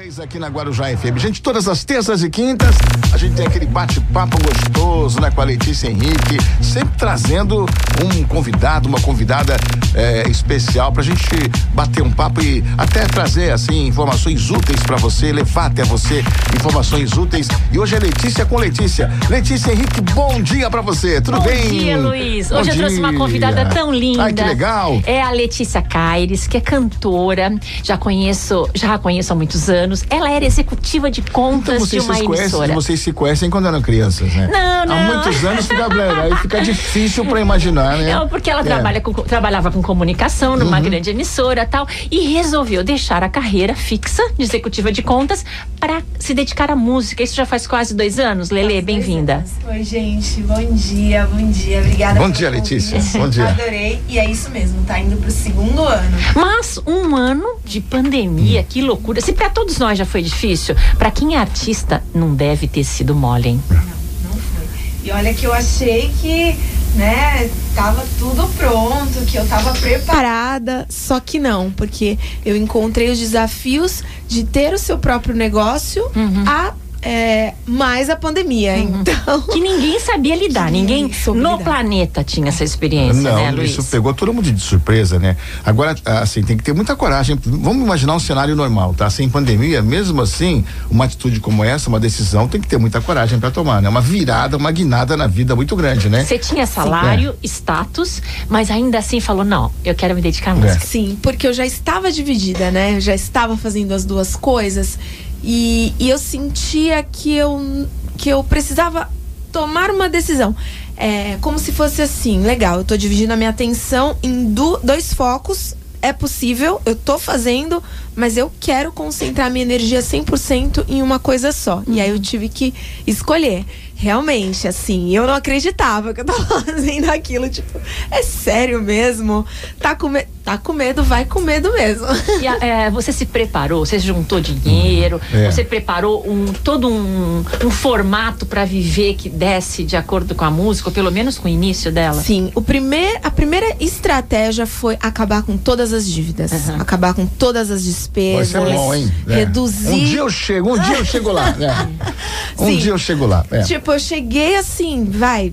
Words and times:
Três 0.00 0.18
aqui 0.18 0.38
na 0.38 0.48
Guarujá 0.48 0.84
FM. 0.96 1.18
Gente, 1.18 1.42
todas 1.42 1.68
as 1.68 1.84
terças 1.84 2.22
e 2.22 2.30
quintas 2.30 2.74
a 3.12 3.18
gente 3.18 3.34
tem 3.34 3.46
aquele 3.46 3.66
bate-papo 3.66 4.38
gostoso, 4.42 5.20
né, 5.20 5.30
com 5.30 5.40
a 5.40 5.44
Letícia 5.44 5.88
Henrique, 5.88 6.38
sempre 6.62 6.96
trazendo 6.96 7.66
um 8.04 8.24
convidado, 8.24 8.88
uma 8.88 9.00
convidada 9.00 9.56
é, 9.94 10.28
especial 10.28 10.92
pra 10.92 11.02
gente 11.02 11.26
bater 11.74 12.02
um 12.02 12.10
papo 12.10 12.40
e 12.40 12.64
até 12.78 13.04
trazer, 13.06 13.50
assim, 13.50 13.88
informações 13.88 14.48
úteis 14.50 14.80
pra 14.84 14.96
você, 14.96 15.32
levar 15.32 15.66
até 15.66 15.82
você 15.82 16.24
informações 16.54 17.16
úteis. 17.16 17.48
E 17.72 17.78
hoje 17.78 17.96
é 17.96 17.98
Letícia 17.98 18.46
com 18.46 18.58
Letícia. 18.58 19.10
Letícia 19.28 19.72
Henrique, 19.72 20.00
bom 20.00 20.40
dia 20.40 20.70
pra 20.70 20.80
você, 20.80 21.20
tudo 21.20 21.38
bom 21.38 21.44
bem? 21.44 21.62
Bom 21.62 21.78
dia, 21.78 21.98
Luiz. 21.98 22.48
Bom 22.48 22.56
hoje 22.56 22.70
dia. 22.70 22.72
eu 22.74 22.78
trouxe 22.78 22.98
uma 23.00 23.12
convidada 23.14 23.66
tão 23.66 23.92
linda. 23.92 24.22
Ai, 24.22 24.32
que 24.32 24.42
legal. 24.42 25.02
É 25.04 25.20
a 25.20 25.32
Letícia 25.32 25.82
Caires, 25.82 26.46
que 26.46 26.56
é 26.56 26.60
cantora, 26.60 27.52
já 27.82 27.98
conheço, 27.98 28.68
já 28.72 28.94
a 28.94 28.98
conheço 28.98 29.32
há 29.32 29.36
muitos 29.36 29.68
anos. 29.68 29.89
Ela 30.08 30.30
era 30.30 30.44
executiva 30.44 31.10
de 31.10 31.22
contas 31.22 31.74
Então 31.74 31.74
de 31.76 31.80
vocês, 31.90 32.04
uma 32.04 32.14
se 32.14 32.22
conhecem, 32.24 32.44
emissora. 32.46 32.74
vocês 32.74 33.00
se 33.00 33.12
conhecem 33.12 33.50
quando 33.50 33.66
eram 33.68 33.80
crianças, 33.82 34.32
né? 34.34 34.48
Não, 34.52 34.86
não. 34.86 34.96
Há 34.96 35.02
muitos 35.14 35.44
anos 35.44 35.66
fica, 35.66 35.86
aí 36.22 36.36
fica 36.36 36.60
difícil 36.60 37.24
pra 37.24 37.40
imaginar, 37.40 37.96
né? 37.98 38.14
Não, 38.14 38.28
porque 38.28 38.50
ela 38.50 38.60
É. 38.60 38.64
trabalha 38.64 39.00
com, 39.00 39.12
trabalhava 39.12 39.70
com 39.70 39.82
comunicação 39.82 40.56
numa 40.56 40.76
Uhum. 40.78 40.82
grande 40.84 41.10
emissora 41.10 41.66
tal 41.66 41.86
e 42.10 42.32
resolveu 42.32 42.82
deixar 42.84 43.22
a 43.22 43.28
carreira 43.28 43.74
fixa 43.74 44.22
de 44.36 44.42
executiva 44.42 44.90
de 44.92 45.02
contas 45.02 45.44
para 45.80 46.02
se 46.18 46.34
dedicar 46.34 46.70
à 46.70 46.76
música. 46.76 47.22
Isso 47.22 47.34
já 47.34 47.46
faz 47.46 47.66
quase 47.66 47.94
dois 47.94 48.18
anos. 48.18 48.50
Lele, 48.50 48.82
bem-vinda. 48.82 49.42
Oi, 49.66 49.82
gente. 49.82 50.42
Bom 50.42 50.74
dia, 50.74 51.26
bom 51.26 51.50
dia. 51.50 51.80
Obrigada 51.80 52.20
Bom 52.20 52.30
dia, 52.30 52.50
convite. 52.50 52.74
Letícia. 52.74 53.18
Bom 53.18 53.28
dia. 53.28 53.48
Adorei. 53.48 54.00
E 54.06 54.18
é 54.18 54.30
isso 54.30 54.50
mesmo, 54.50 54.82
tá 54.84 54.98
indo 54.98 55.16
pro 55.16 55.30
segundo 55.30 55.82
ano. 55.82 56.18
Mas 56.36 56.78
um 56.86 57.16
ano 57.16 57.56
de 57.64 57.80
pandemia, 57.80 58.62
que 58.62 58.82
loucura. 58.82 59.20
Se 59.22 59.32
para 59.32 59.48
todos 59.48 59.78
nós 59.78 59.96
já 59.98 60.04
foi 60.04 60.22
difícil, 60.22 60.76
para 60.98 61.10
quem 61.10 61.34
é 61.34 61.38
artista 61.38 62.02
não 62.14 62.34
deve 62.34 62.68
ter 62.68 62.84
sido 62.84 63.14
mole, 63.14 63.48
hein? 63.48 63.62
Não, 63.70 63.76
não 63.76 64.38
foi. 64.38 64.66
E 65.02 65.10
olha 65.10 65.32
que 65.32 65.46
eu 65.46 65.54
achei 65.54 66.10
que, 66.20 66.56
né, 66.94 67.48
tava 67.74 68.04
tudo 68.18 68.48
pronto, 68.56 69.24
que 69.26 69.36
eu 69.36 69.46
tava 69.46 69.72
preparada, 69.72 70.86
só 70.88 71.20
que 71.20 71.38
não, 71.38 71.70
porque 71.70 72.18
eu 72.44 72.56
encontrei 72.56 73.10
os 73.10 73.18
desafios 73.18 74.02
de 74.26 74.44
ter 74.44 74.74
o 74.74 74.78
seu 74.78 74.98
próprio 74.98 75.34
negócio 75.34 76.02
Uhum. 76.16 76.44
a 76.46 76.72
é, 77.02 77.54
mais 77.66 78.10
a 78.10 78.16
pandemia. 78.16 78.76
Então, 78.78 79.40
Que 79.42 79.60
ninguém 79.60 79.98
sabia 80.00 80.34
lidar, 80.36 80.66
Que 80.66 80.72
ninguém 80.72 81.02
ninguém 81.04 81.34
no 81.34 81.52
lidar. 81.52 81.64
planeta 81.64 82.22
tinha 82.24 82.48
essa 82.48 82.62
experiência, 82.64 83.22
Não, 83.22 83.36
né, 83.36 83.50
Luiz? 83.50 83.70
isso 83.70 83.84
pegou 83.84 84.12
todo 84.12 84.32
mundo 84.34 84.50
de 84.52 84.60
surpresa, 84.60 85.18
né? 85.18 85.36
Agora, 85.64 85.94
assim, 86.04 86.42
tem 86.42 86.56
que 86.56 86.62
ter 86.62 86.72
muita 86.74 86.94
coragem. 86.96 87.38
Vamos 87.42 87.82
imaginar 87.82 88.14
um 88.14 88.18
cenário 88.20 88.54
normal, 88.54 88.94
tá? 88.94 89.08
Sem 89.08 89.28
pandemia, 89.28 89.82
mesmo 89.82 90.20
assim, 90.22 90.64
uma 90.90 91.04
atitude 91.04 91.40
como 91.40 91.64
essa, 91.64 91.88
uma 91.88 92.00
decisão, 92.00 92.46
tem 92.48 92.60
que 92.60 92.68
ter 92.68 92.78
muita 92.78 93.00
coragem 93.00 93.38
pra 93.38 93.50
tomar, 93.50 93.80
né? 93.80 93.88
Uma 93.88 94.00
virada, 94.00 94.56
uma 94.56 94.70
guinada 94.70 95.16
na 95.16 95.26
vida 95.26 95.56
muito 95.56 95.74
grande, 95.76 96.08
né? 96.08 96.24
Você 96.24 96.38
tinha 96.38 96.66
salário, 96.66 97.34
status, 97.42 98.20
mas 98.48 98.70
ainda 98.70 98.98
assim 98.98 99.20
falou: 99.20 99.44
não, 99.44 99.70
eu 99.84 99.94
quero 99.94 100.14
me 100.14 100.20
dedicar 100.20 100.52
à 100.52 100.56
É. 100.56 100.60
música. 100.60 100.86
Sim, 100.86 101.18
porque 101.22 101.46
eu 101.46 101.52
já 101.52 101.64
estava 101.64 102.10
dividida, 102.12 102.70
né? 102.70 102.96
Eu 102.96 103.00
já 103.00 103.14
estava 103.14 103.56
fazendo 103.56 103.92
as 103.92 104.04
duas 104.04 104.36
coisas. 104.36 104.98
E, 105.42 105.94
e 105.98 106.10
eu 106.10 106.18
sentia 106.18 107.02
que 107.02 107.34
eu, 107.34 107.86
que 108.16 108.28
eu 108.28 108.42
precisava 108.44 109.08
tomar 109.52 109.90
uma 109.90 110.08
decisão. 110.08 110.54
É 110.96 111.38
como 111.40 111.58
se 111.58 111.72
fosse 111.72 112.02
assim, 112.02 112.42
legal, 112.42 112.78
eu 112.78 112.84
tô 112.84 112.96
dividindo 112.96 113.32
a 113.32 113.36
minha 113.36 113.48
atenção 113.50 114.16
em 114.22 114.52
du- 114.52 114.78
dois 114.82 115.14
focos. 115.14 115.74
É 116.02 116.12
possível, 116.12 116.80
eu 116.86 116.94
tô 116.96 117.18
fazendo, 117.18 117.82
mas 118.16 118.36
eu 118.36 118.50
quero 118.60 118.92
concentrar 118.92 119.50
minha 119.50 119.64
energia 119.64 120.00
100% 120.00 120.84
em 120.88 121.02
uma 121.02 121.18
coisa 121.18 121.52
só. 121.52 121.82
E 121.86 122.00
aí 122.00 122.10
eu 122.10 122.18
tive 122.20 122.48
que 122.48 122.74
escolher. 123.06 123.64
Realmente, 123.94 124.66
assim, 124.66 125.14
eu 125.14 125.26
não 125.26 125.34
acreditava 125.34 126.14
que 126.14 126.22
eu 126.22 126.24
tava 126.24 126.42
fazendo 126.64 127.10
aquilo. 127.10 127.50
Tipo, 127.50 127.78
é 128.10 128.22
sério 128.22 128.80
mesmo? 128.80 129.44
Tá 129.78 129.94
com, 129.94 130.08
me- 130.08 130.24
tá 130.42 130.56
com 130.56 130.72
medo, 130.72 131.02
vai 131.04 131.26
com 131.26 131.38
medo 131.40 131.70
mesmo. 131.74 132.06
E 132.40 132.46
a- 132.48 132.56
é, 132.64 132.90
você 132.90 133.12
se 133.12 133.26
preparou, 133.26 133.84
você 133.84 133.98
juntou 133.98 134.40
dinheiro, 134.40 135.20
É. 135.30 135.50
você 135.50 135.62
preparou 135.62 136.26
um, 136.26 136.46
todo 136.64 136.88
um, 136.88 137.44
um 137.62 137.70
formato 137.70 138.46
para 138.46 138.64
viver 138.64 139.16
que 139.16 139.28
desse 139.28 139.84
de 139.84 139.96
acordo 139.98 140.34
com 140.34 140.46
a 140.46 140.50
música, 140.50 140.88
ou 140.88 140.94
pelo 140.94 141.12
menos 141.12 141.36
com 141.36 141.46
o 141.46 141.50
início 141.50 141.92
dela? 141.92 142.22
Sim, 142.22 142.50
o 142.54 142.62
primeir, 142.62 143.20
a 143.22 143.30
primeira 143.30 143.76
estratégia 143.80 144.64
foi 144.64 144.96
acabar 145.02 145.42
com 145.42 145.58
todas 145.58 145.92
as 145.92 146.06
dívidas, 146.06 146.50
Uhum. 146.52 146.76
acabar 146.80 147.12
com 147.12 147.26
todas 147.26 147.70
as 147.70 147.84
despesas, 148.00 148.48
Isso 148.48 148.56
é 148.56 148.72
bom, 148.72 148.94
hein? 148.94 149.12
É. 149.28 149.34
reduzir. 149.36 149.88
Um 149.90 150.04
dia 150.04 150.18
eu 150.20 150.30
chego, 150.30 150.74
um 150.74 150.78
dia 150.78 150.96
eu 150.96 151.04
chego 151.04 151.32
lá. 151.32 151.52
né? 151.52 151.90
Um 152.58 152.66
Sim. 152.66 152.76
dia 152.76 152.92
eu 152.92 152.98
chego 152.98 153.26
lá. 153.26 153.44
é. 153.50 153.62
Tipo, 153.62 153.92
eu 153.92 153.98
cheguei 153.98 154.56
assim, 154.56 155.04
vai, 155.04 155.52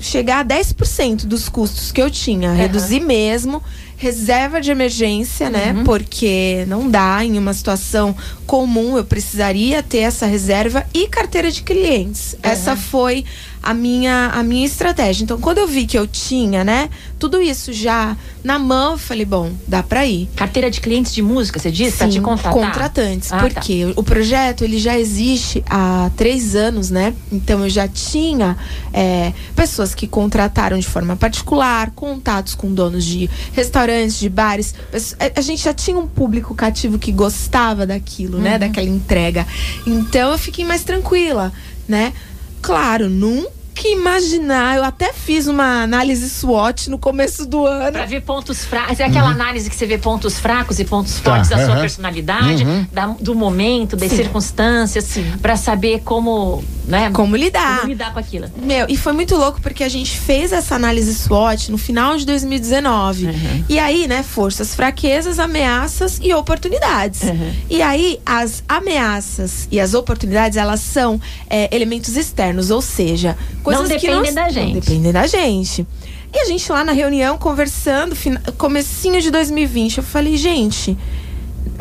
chegar 0.00 0.40
a 0.40 0.44
10% 0.44 1.24
dos 1.26 1.48
custos 1.48 1.92
que 1.92 2.00
eu 2.02 2.10
tinha, 2.10 2.52
reduzir 2.52 3.00
mesmo, 3.00 3.62
reserva 3.96 4.60
de 4.60 4.70
emergência, 4.70 5.50
né? 5.50 5.72
Uhum. 5.76 5.84
Porque 5.84 6.64
não 6.68 6.88
dá 6.88 7.24
em 7.24 7.36
uma 7.36 7.52
situação 7.52 8.14
comum, 8.46 8.96
eu 8.96 9.04
precisaria 9.04 9.82
ter 9.82 9.98
essa 9.98 10.24
reserva 10.26 10.84
e 10.94 11.08
carteira 11.08 11.50
de 11.50 11.62
clientes. 11.62 12.36
Essa 12.42 12.76
foi 12.76 13.24
a 13.68 13.74
minha 13.74 14.30
a 14.32 14.42
minha 14.42 14.64
estratégia. 14.64 15.24
Então, 15.24 15.38
quando 15.38 15.58
eu 15.58 15.66
vi 15.68 15.84
que 15.86 15.98
eu 15.98 16.06
tinha, 16.06 16.64
né, 16.64 16.88
tudo 17.18 17.42
isso 17.42 17.70
já 17.70 18.16
na 18.42 18.58
mão, 18.58 18.92
eu 18.92 18.98
falei, 18.98 19.26
bom, 19.26 19.52
dá 19.66 19.82
pra 19.82 20.06
ir. 20.06 20.26
Carteira 20.34 20.70
de 20.70 20.80
clientes 20.80 21.12
de 21.12 21.20
música, 21.20 21.58
você 21.58 21.70
disse? 21.70 21.98
Pra 21.98 22.08
te 22.08 22.14
Sim, 22.14 22.22
contratar? 22.22 22.52
contratantes. 22.54 23.30
Ah, 23.30 23.38
porque 23.40 23.92
o 23.94 24.02
projeto 24.02 24.64
ele 24.64 24.78
já 24.78 24.98
existe 24.98 25.62
há 25.68 26.10
três 26.16 26.54
anos, 26.54 26.90
né? 26.90 27.12
Então 27.30 27.62
eu 27.64 27.68
já 27.68 27.86
tinha 27.86 28.56
é, 28.90 29.34
pessoas 29.54 29.94
que 29.94 30.06
contrataram 30.06 30.78
de 30.78 30.86
forma 30.86 31.14
particular, 31.14 31.90
contatos 31.90 32.54
com 32.54 32.72
donos 32.72 33.04
de 33.04 33.28
restaurantes, 33.52 34.18
de 34.18 34.30
bares. 34.30 34.74
Pesso- 34.90 35.14
A, 35.36 35.40
gente 35.42 35.62
já 35.62 35.74
tinha 35.74 35.98
um 35.98 36.06
público 36.06 36.54
cativo 36.54 36.98
que 36.98 37.12
gostava 37.12 37.86
daquilo, 37.86 38.38
né? 38.38 38.58
Daquela 38.58 38.88
entrega. 38.88 39.46
Então 39.86 40.32
eu 40.32 40.38
fiquei 40.38 40.64
mais 40.64 40.84
tranquila, 40.84 41.52
né? 41.86 42.14
Claro, 42.62 43.08
nunca 43.10 43.57
imaginar. 43.86 44.76
Eu 44.78 44.84
até 44.84 45.12
fiz 45.12 45.46
uma 45.46 45.82
análise 45.82 46.28
SWOT 46.28 46.90
no 46.90 46.98
começo 46.98 47.46
do 47.46 47.64
ano. 47.66 47.92
Pra 47.92 48.06
ver 48.06 48.22
pontos 48.22 48.64
fracos. 48.64 48.98
É 48.98 49.04
aquela 49.04 49.28
análise 49.30 49.70
que 49.70 49.76
você 49.76 49.86
vê 49.86 49.98
pontos 49.98 50.38
fracos 50.38 50.78
e 50.80 50.84
pontos 50.84 51.18
fortes 51.20 51.50
da 51.50 51.56
sua 51.58 51.66
Uhum. 51.66 51.72
aham. 51.72 51.80
personalidade, 51.80 52.64
Uhum. 52.64 52.86
da- 52.92 53.06
do 53.20 53.34
momento, 53.34 53.96
das 53.96 54.10
Sim. 54.10 54.16
circunstâncias, 54.16 55.06
pra 55.40 55.56
saber 55.56 56.00
como, 56.04 56.64
né? 56.86 57.10
Como 57.12 57.36
lidar. 57.36 57.78
como 57.80 57.90
lidar 57.90 58.12
com 58.12 58.18
aquilo. 58.18 58.46
Meu, 58.60 58.86
e 58.88 58.96
foi 58.96 59.12
muito 59.12 59.36
louco 59.36 59.60
porque 59.60 59.84
a 59.84 59.88
gente 59.88 60.18
fez 60.18 60.52
essa 60.52 60.74
análise 60.74 61.14
SWOT 61.14 61.70
no 61.70 61.78
final 61.78 62.16
de 62.16 62.24
2019. 62.26 63.26
Uhum. 63.26 63.64
E 63.68 63.78
aí, 63.78 64.06
né, 64.08 64.22
forças, 64.22 64.74
fraquezas, 64.74 65.38
ameaças 65.38 66.18
e 66.22 66.32
oportunidades. 66.32 67.22
Uhum. 67.22 67.52
E 67.68 67.82
aí, 67.82 68.18
as 68.24 68.62
ameaças 68.68 69.68
e 69.70 69.78
as 69.78 69.94
oportunidades, 69.94 70.56
elas 70.56 70.80
são 70.80 71.20
é, 71.50 71.74
elementos 71.74 72.16
externos, 72.16 72.70
ou 72.70 72.80
seja, 72.82 73.36
coisas 73.76 74.00
que 74.00 74.06
dependem 74.06 74.30
não, 74.32 74.34
da 74.34 74.42
não 74.46 74.50
gente. 74.52 74.80
dependem 74.80 75.12
da 75.12 75.26
gente. 75.26 75.86
E 76.32 76.38
a 76.40 76.44
gente 76.44 76.70
lá 76.70 76.84
na 76.84 76.92
reunião, 76.92 77.38
conversando, 77.38 78.14
fina- 78.14 78.42
comecinho 78.58 79.20
de 79.20 79.30
2020, 79.30 79.98
eu 79.98 80.04
falei, 80.04 80.36
gente, 80.36 80.96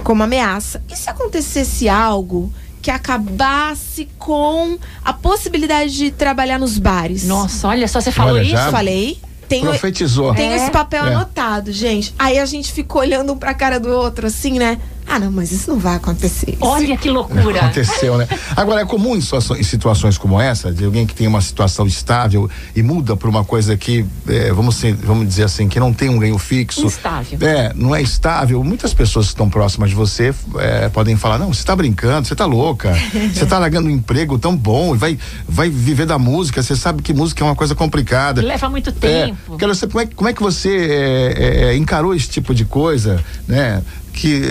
como 0.04 0.24
ameaça. 0.24 0.82
E 0.90 0.96
se 0.96 1.10
acontecesse 1.10 1.90
algo 1.90 2.52
que 2.82 2.90
acabasse 2.90 4.08
com 4.18 4.78
a 5.04 5.12
possibilidade 5.12 5.92
de 5.94 6.12
trabalhar 6.12 6.58
nos 6.60 6.78
bares? 6.80 7.26
Nossa, 7.26 7.68
olha 7.68 7.88
só, 7.88 8.00
você 8.00 8.12
falou 8.12 8.34
Olha, 8.36 8.42
isso? 8.44 8.52
já- 8.52 8.72
Falei. 8.72 9.20
Tenho, 9.50 9.66
Profetizou. 9.68 10.34
tenho 10.36 10.52
É? 10.52 10.58
esse 10.58 10.72
papel 10.72 11.06
É. 11.06 11.14
anotado, 11.14 11.72
gente. 11.72 12.14
Aí 12.20 12.38
a 12.38 12.46
gente 12.46 12.72
ficou 12.74 13.02
olhando 13.02 13.32
um 13.32 13.38
pra 13.38 13.54
cara 13.54 13.80
do 13.80 13.88
outro, 13.90 14.28
assim, 14.28 14.60
né? 14.60 14.78
Ah, 15.18 15.20
não, 15.20 15.32
mas 15.32 15.52
isso 15.52 15.72
não 15.72 15.80
vai 15.80 15.96
acontecer. 15.96 16.56
Olha 16.62 16.96
que 16.96 17.10
loucura. 17.10 17.62
Aconteceu, 17.62 18.18
né? 18.18 18.28
Agora, 18.56 18.82
é 18.82 18.86
comum 18.86 19.16
em 19.16 19.22
situações, 19.22 19.60
em 19.60 19.64
situações 19.64 20.18
como 20.18 20.40
essa, 20.40 20.72
de 20.72 20.86
alguém 20.86 21.08
que 21.08 21.16
tem 21.16 21.26
uma 21.28 21.42
situação 21.42 21.88
estável 21.88 22.48
e 22.76 22.84
muda 22.84 23.16
para 23.18 23.28
uma 23.30 23.44
coisa 23.44 23.76
que, 23.76 24.06
é, 24.28 24.52
vamos, 24.54 24.76
ser- 24.76 24.94
vamos 24.96 25.28
dizer 25.28 25.44
assim, 25.46 25.68
que 25.68 25.80
não 25.80 25.92
tem 25.92 26.10
um 26.10 26.20
ganho 26.20 26.38
fixo. 26.38 26.86
Instável. 26.86 27.40
É, 27.42 27.72
não 27.76 27.96
é 27.96 28.02
estável. 28.02 28.64
Muitas 28.64 28.94
pessoas 28.94 29.26
que 29.28 29.32
estão 29.34 29.50
próximas 29.50 29.90
de 29.90 29.96
você 29.96 30.34
é, 30.60 30.88
podem 30.90 31.16
falar: 31.18 31.40
não, 31.40 31.54
você 31.54 31.62
está 31.62 31.76
brincando, 31.76 32.28
você 32.28 32.34
está 32.34 32.46
louca, 32.46 32.94
você 33.34 33.44
está 33.44 33.58
largando 33.58 33.88
um 33.88 33.92
emprego 33.92 34.38
tão 34.38 34.56
bom 34.56 34.94
e 34.94 34.98
vai, 34.98 35.18
vai 35.48 35.70
viver 35.70 36.06
da 36.06 36.20
música. 36.20 36.62
Você 36.62 36.76
sabe 36.76 37.02
que 37.02 37.14
música 37.14 37.44
é 37.44 37.46
uma 37.48 37.56
coisa 37.56 37.74
complicada. 37.74 38.42
Leva 38.42 38.70
muito 38.70 38.90
É, 39.02 39.26
tempo. 39.28 39.58
quero 39.58 39.74
saber 39.74 39.94
como 39.94 40.02
é, 40.04 40.06
como 40.16 40.30
é 40.30 40.34
que 40.34 40.42
você 40.44 41.34
é, 41.38 41.64
é, 41.72 41.76
encarou 41.78 42.14
esse 42.14 42.30
tipo 42.30 42.54
de 42.54 42.66
coisa, 42.66 43.24
né? 43.48 43.82
Que 44.20 44.42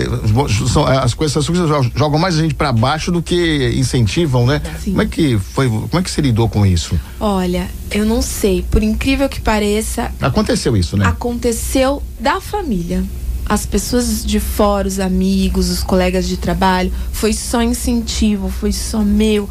são, 0.71 0.85
as 0.85 1.13
coisas, 1.13 1.35
essas 1.35 1.91
jogam 1.93 2.17
mais 2.17 2.37
a 2.37 2.41
gente 2.41 2.53
para 2.55 2.71
baixo 2.71 3.11
do 3.11 3.21
que 3.21 3.73
incentivam, 3.75 4.45
né? 4.45 4.61
Sim. 4.81 4.91
Como 4.91 5.01
é 5.01 5.05
que 5.05 5.37
foi? 5.37 5.67
Como 5.67 5.89
é 5.93 6.01
que 6.01 6.09
você 6.09 6.21
lidou 6.21 6.47
com 6.47 6.65
isso? 6.65 6.97
Olha, 7.19 7.67
eu 7.91 8.05
não 8.05 8.21
sei. 8.21 8.65
Por 8.71 8.81
incrível 8.81 9.27
que 9.27 9.41
pareça, 9.41 10.09
Aconteceu 10.21 10.77
isso, 10.77 10.95
né? 10.95 11.05
aconteceu 11.05 12.01
da 12.17 12.39
família. 12.39 13.03
as 13.45 13.65
pessoas 13.65 14.25
de 14.25 14.39
fora, 14.39 14.87
os 14.87 14.99
amigos, 14.99 15.69
os 15.69 15.83
colegas 15.83 16.27
de 16.27 16.37
trabalho, 16.37 16.91
foi 17.11 17.33
só 17.33 17.61
incentivo, 17.61 18.49
foi 18.49 18.71
só 18.71 18.99
meu. 19.03 19.49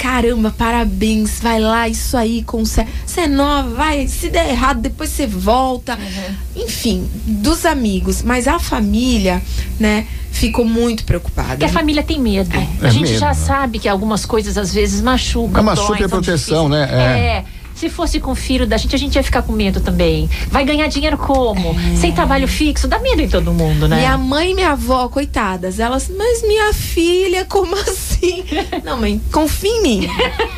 Caramba, 0.00 0.50
parabéns, 0.56 1.40
vai 1.40 1.60
lá, 1.60 1.86
isso 1.86 2.16
aí, 2.16 2.42
consegue. 2.42 2.88
Você 3.04 3.20
é 3.20 3.26
nova, 3.26 3.68
vai, 3.68 4.08
se 4.08 4.30
der 4.30 4.48
errado, 4.48 4.80
depois 4.80 5.10
você 5.10 5.26
volta. 5.26 5.94
Uhum. 5.94 6.64
Enfim, 6.64 7.06
dos 7.26 7.66
amigos. 7.66 8.22
Mas 8.22 8.48
a 8.48 8.58
família, 8.58 9.42
né, 9.78 10.06
ficou 10.32 10.64
muito 10.64 11.04
preocupada. 11.04 11.50
Porque 11.50 11.66
a 11.66 11.68
família 11.68 12.02
tem 12.02 12.18
medo. 12.18 12.48
É 12.56 12.86
a 12.86 12.88
gente 12.88 13.08
medo, 13.10 13.18
já 13.18 13.28
né? 13.28 13.34
sabe 13.34 13.78
que 13.78 13.90
algumas 13.90 14.24
coisas 14.24 14.56
às 14.56 14.72
vezes 14.72 15.02
machucam. 15.02 15.70
É 15.70 15.76
super 15.76 15.98
são 15.98 16.08
proteção, 16.08 16.70
difíceis. 16.70 16.90
né? 16.90 17.14
É. 17.14 17.18
É. 17.18 17.44
Se 17.80 17.88
fosse 17.88 18.20
com 18.20 18.32
o 18.32 18.34
filho 18.34 18.66
da 18.66 18.76
gente, 18.76 18.94
a 18.94 18.98
gente 18.98 19.14
ia 19.14 19.22
ficar 19.22 19.40
com 19.40 19.52
medo 19.52 19.80
também. 19.80 20.28
Vai 20.48 20.66
ganhar 20.66 20.86
dinheiro 20.86 21.16
como? 21.16 21.74
Sem 21.96 22.12
trabalho 22.12 22.46
fixo? 22.46 22.86
Dá 22.86 22.98
medo 22.98 23.22
em 23.22 23.28
todo 23.30 23.54
mundo, 23.54 23.88
né? 23.88 23.96
Minha 23.96 24.18
mãe 24.18 24.50
e 24.50 24.54
minha 24.54 24.72
avó, 24.72 25.08
coitadas, 25.08 25.80
elas, 25.80 26.10
mas 26.14 26.42
minha 26.42 26.74
filha, 26.74 27.46
como 27.46 27.74
assim? 27.74 28.44
Não, 28.84 28.98
mãe, 28.98 29.18
confia 29.32 29.70
em 29.70 29.82
mim. 29.82 30.10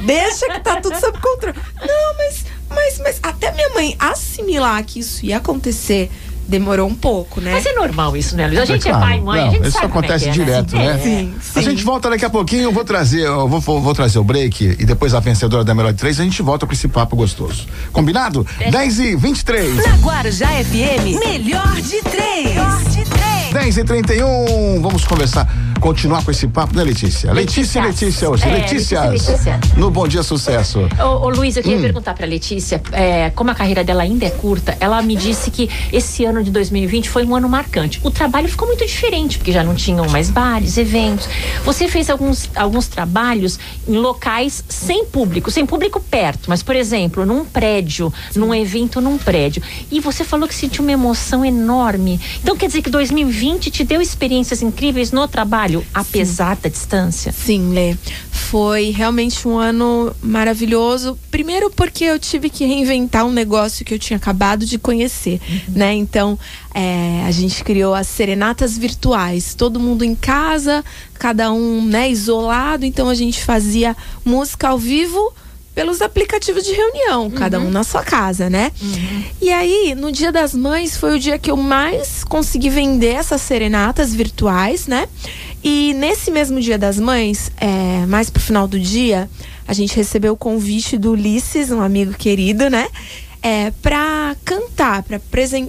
Deixa 0.05 0.49
que 0.49 0.59
tá 0.63 0.81
tudo 0.81 0.99
sob 0.99 1.17
controle. 1.21 1.57
Não, 1.81 2.17
mas, 2.19 2.45
mas, 2.69 2.99
mas 2.99 3.21
até 3.23 3.53
minha 3.53 3.69
mãe 3.69 3.95
assimilar 4.01 4.83
que 4.85 4.99
isso 4.99 5.25
ia 5.25 5.37
acontecer, 5.37 6.11
demorou 6.47 6.89
um 6.89 6.95
pouco, 6.95 7.41
né? 7.41 7.53
Mas 7.53 7.67
é 7.67 7.73
normal 7.73 8.17
isso, 8.17 8.37
né, 8.37 8.47
Luiz? 8.47 8.59
A 8.61 8.65
gente 8.65 8.87
é, 8.87 8.91
claro. 8.91 9.07
pai 9.07 9.19
e 9.19 9.21
mãe, 9.21 9.41
Não, 9.41 9.49
a 9.49 9.51
gente 9.51 9.63
isso 9.63 9.73
sabe 9.73 9.89
como 9.89 10.05
é 10.05 10.07
acontece 10.07 10.25
que 10.25 10.31
é, 10.31 10.33
direto, 10.33 10.77
né? 10.77 10.93
né? 10.93 11.01
Sim, 11.03 11.35
A 11.39 11.63
sim. 11.63 11.71
gente 11.71 11.85
volta 11.85 12.11
daqui 12.11 12.25
a 12.25 12.31
pouquinho, 12.31 12.63
eu 12.65 12.73
vou 12.73 12.85
trazer, 12.85 13.23
eu 13.23 13.49
vou, 13.49 13.61
vou, 13.61 13.81
vou 13.81 13.95
trazer 13.95 14.19
o 14.19 14.25
break 14.25 14.77
e 14.79 14.85
depois 14.85 15.15
a 15.15 15.21
vencedora 15.21 15.65
da 15.65 15.75
melhor 15.75 15.93
de 15.93 15.99
três, 15.99 16.21
a 16.21 16.25
gente 16.25 16.43
volta 16.43 16.67
com 16.67 16.73
esse 16.73 16.89
papo 16.89 17.17
gostoso. 17.17 17.67
Combinado? 17.93 18.47
10 18.71 18.99
e 19.01 19.17
23. 19.17 19.77
Na 19.77 19.97
Guarujá 19.97 20.49
FM, 20.49 21.19
melhor 21.21 21.75
de 21.81 22.03
três. 22.03 22.45
Melhor 22.45 22.83
de 22.85 23.05
três. 23.05 23.53
10 23.53 23.77
e 23.79 23.85
31 23.85 24.81
vamos 24.81 25.05
conversar, 25.05 25.47
continuar 25.83 26.25
com 26.25 26.31
esse 26.31 26.47
papo, 26.47 26.77
né, 26.77 26.85
Letícia? 26.85 27.33
Letícia 27.33 27.81
e 27.81 27.83
Letícias. 27.83 28.13
Letícia 28.13 28.31
hoje. 28.31 28.45
É. 28.45 28.53
Letícia, 28.53 29.01
Letícia. 29.05 29.61
No 29.77 29.91
Bom 29.91 30.07
Dia 30.07 30.23
Sucesso. 30.23 30.89
Ô, 31.01 31.27
ô 31.27 31.29
Luiz, 31.29 31.57
eu 31.57 31.63
queria 31.63 31.79
Hum. 31.79 31.83
perguntar 31.83 32.15
pra 32.15 32.25
Letícia, 32.25 32.81
é, 32.93 33.31
como 33.31 33.51
a 33.51 33.55
carreira 33.55 33.83
dela 33.83 34.05
ainda 34.05 34.25
é 34.25 34.31
curta, 34.31 34.77
ela 34.79 35.03
me 35.03 35.17
disse 35.17 35.51
que 35.51 35.69
esse 35.93 36.25
ano 36.25 36.45
de 36.45 36.53
2020 36.53 37.09
foi 37.09 37.25
um 37.25 37.35
ano 37.35 37.49
marcante. 37.49 38.01
O 38.05 38.11
trabalho 38.13 38.49
ficou 38.49 38.69
muito 38.69 38.87
diferente, 38.87 39.39
porque 39.39 39.51
já 39.51 39.65
não 39.65 39.75
tinham 39.75 40.09
mais 40.09 40.31
bares, 40.31 40.79
eventos. 40.79 41.29
Você 41.65 41.89
fez 41.89 42.09
alguns, 42.09 42.49
alguns 42.55 42.87
trabalhos 42.87 43.59
em 43.89 43.97
locais 43.97 44.63
sem 44.69 45.05
público, 45.05 45.51
sem 45.51 45.67
público 45.67 45.99
perto, 46.01 46.49
mas, 46.49 46.63
por 46.63 46.77
exemplo, 46.77 47.27
num 47.27 47.45
prédio, 47.45 48.13
num 48.37 48.55
evento 48.55 49.01
num 49.01 49.19
prédio. 49.19 49.61
E 49.91 49.99
você 49.99 50.23
falou 50.23 50.47
que 50.47 50.55
sentiu 50.55 50.83
uma 50.85 50.93
emoção 50.93 51.45
enorme. 51.45 52.21
Então 52.41 52.57
quer 52.57 52.69
dizer 52.69 52.83
que 52.83 52.91
2020 52.91 53.69
te 53.71 53.83
deu 53.83 54.01
experiências 54.01 54.63
incríveis 54.63 55.11
no 55.11 55.27
trabalho, 55.27 55.72
apesar 55.95 56.57
da 56.57 56.69
distância? 56.69 57.33
Sim, 57.33 57.73
Lê. 57.73 57.97
Foi 58.31 58.91
realmente 58.91 59.49
um 59.49 59.57
ano 59.57 60.15
maravilhoso. 60.23 61.19
Primeiro 61.31 61.71
porque 61.71 62.05
eu 62.05 62.19
tive 62.19 62.51
que 62.51 62.67
reinventar 62.67 63.25
um 63.25 63.33
negócio 63.33 63.85
que 63.85 63.95
eu 63.95 63.99
tinha 63.99 64.17
acabado 64.17 64.67
de 64.67 64.79
conhecer, 64.79 65.41
né? 65.69 65.95
Então, 65.95 66.39
é, 66.75 67.23
a 67.27 67.31
gente 67.31 67.65
criou 67.65 67.95
as 67.95 68.09
serenatas 68.09 68.77
virtuais. 68.77 69.55
Todo 69.55 69.81
mundo 69.81 70.05
em 70.05 70.15
casa, 70.15 70.85
cada 71.15 71.53
um, 71.53 71.83
né, 71.87 72.11
isolado. 72.11 72.85
Então, 72.85 73.09
a 73.09 73.15
gente 73.15 73.43
fazia 73.43 73.97
música 74.25 74.69
ao 74.69 74.79
vivo 74.79 75.33
pelos 75.75 76.03
aplicativos 76.03 76.65
de 76.65 76.73
reunião, 76.73 77.31
cada 77.31 77.59
um 77.59 77.71
na 77.71 77.83
sua 77.83 78.03
casa, 78.03 78.51
né? 78.51 78.71
E 79.41 79.51
aí, 79.51 79.95
no 79.95 80.13
Dia 80.13 80.31
das 80.31 80.55
Mães, 80.55 80.97
foi 80.97 81.17
o 81.17 81.19
dia 81.19 81.39
que 81.39 81.51
eu 81.51 81.57
mais 81.57 82.23
consegui 82.25 82.69
vender 82.69 83.15
essas 83.15 83.41
serenatas 83.41 84.15
virtuais, 84.15 84.87
né? 84.87 85.09
E 85.63 85.95
nesse 85.95 86.31
mesmo 86.31 86.61
Dia 86.61 86.77
das 86.77 86.99
Mães, 86.99 87.53
é, 87.57 88.05
mais 88.07 88.29
pro 88.29 88.43
final 88.43 88.67
do 88.67 88.79
dia, 88.81 89.31
a 89.67 89.73
gente 89.73 89.95
recebeu 89.95 90.33
o 90.33 90.37
convite 90.37 90.99
do 90.99 91.13
Ulisses, 91.13 91.71
um 91.71 91.81
amigo 91.81 92.15
querido, 92.15 92.69
né? 92.69 92.89
É, 93.41 93.73
para 93.83 94.37
cantar, 94.45 95.05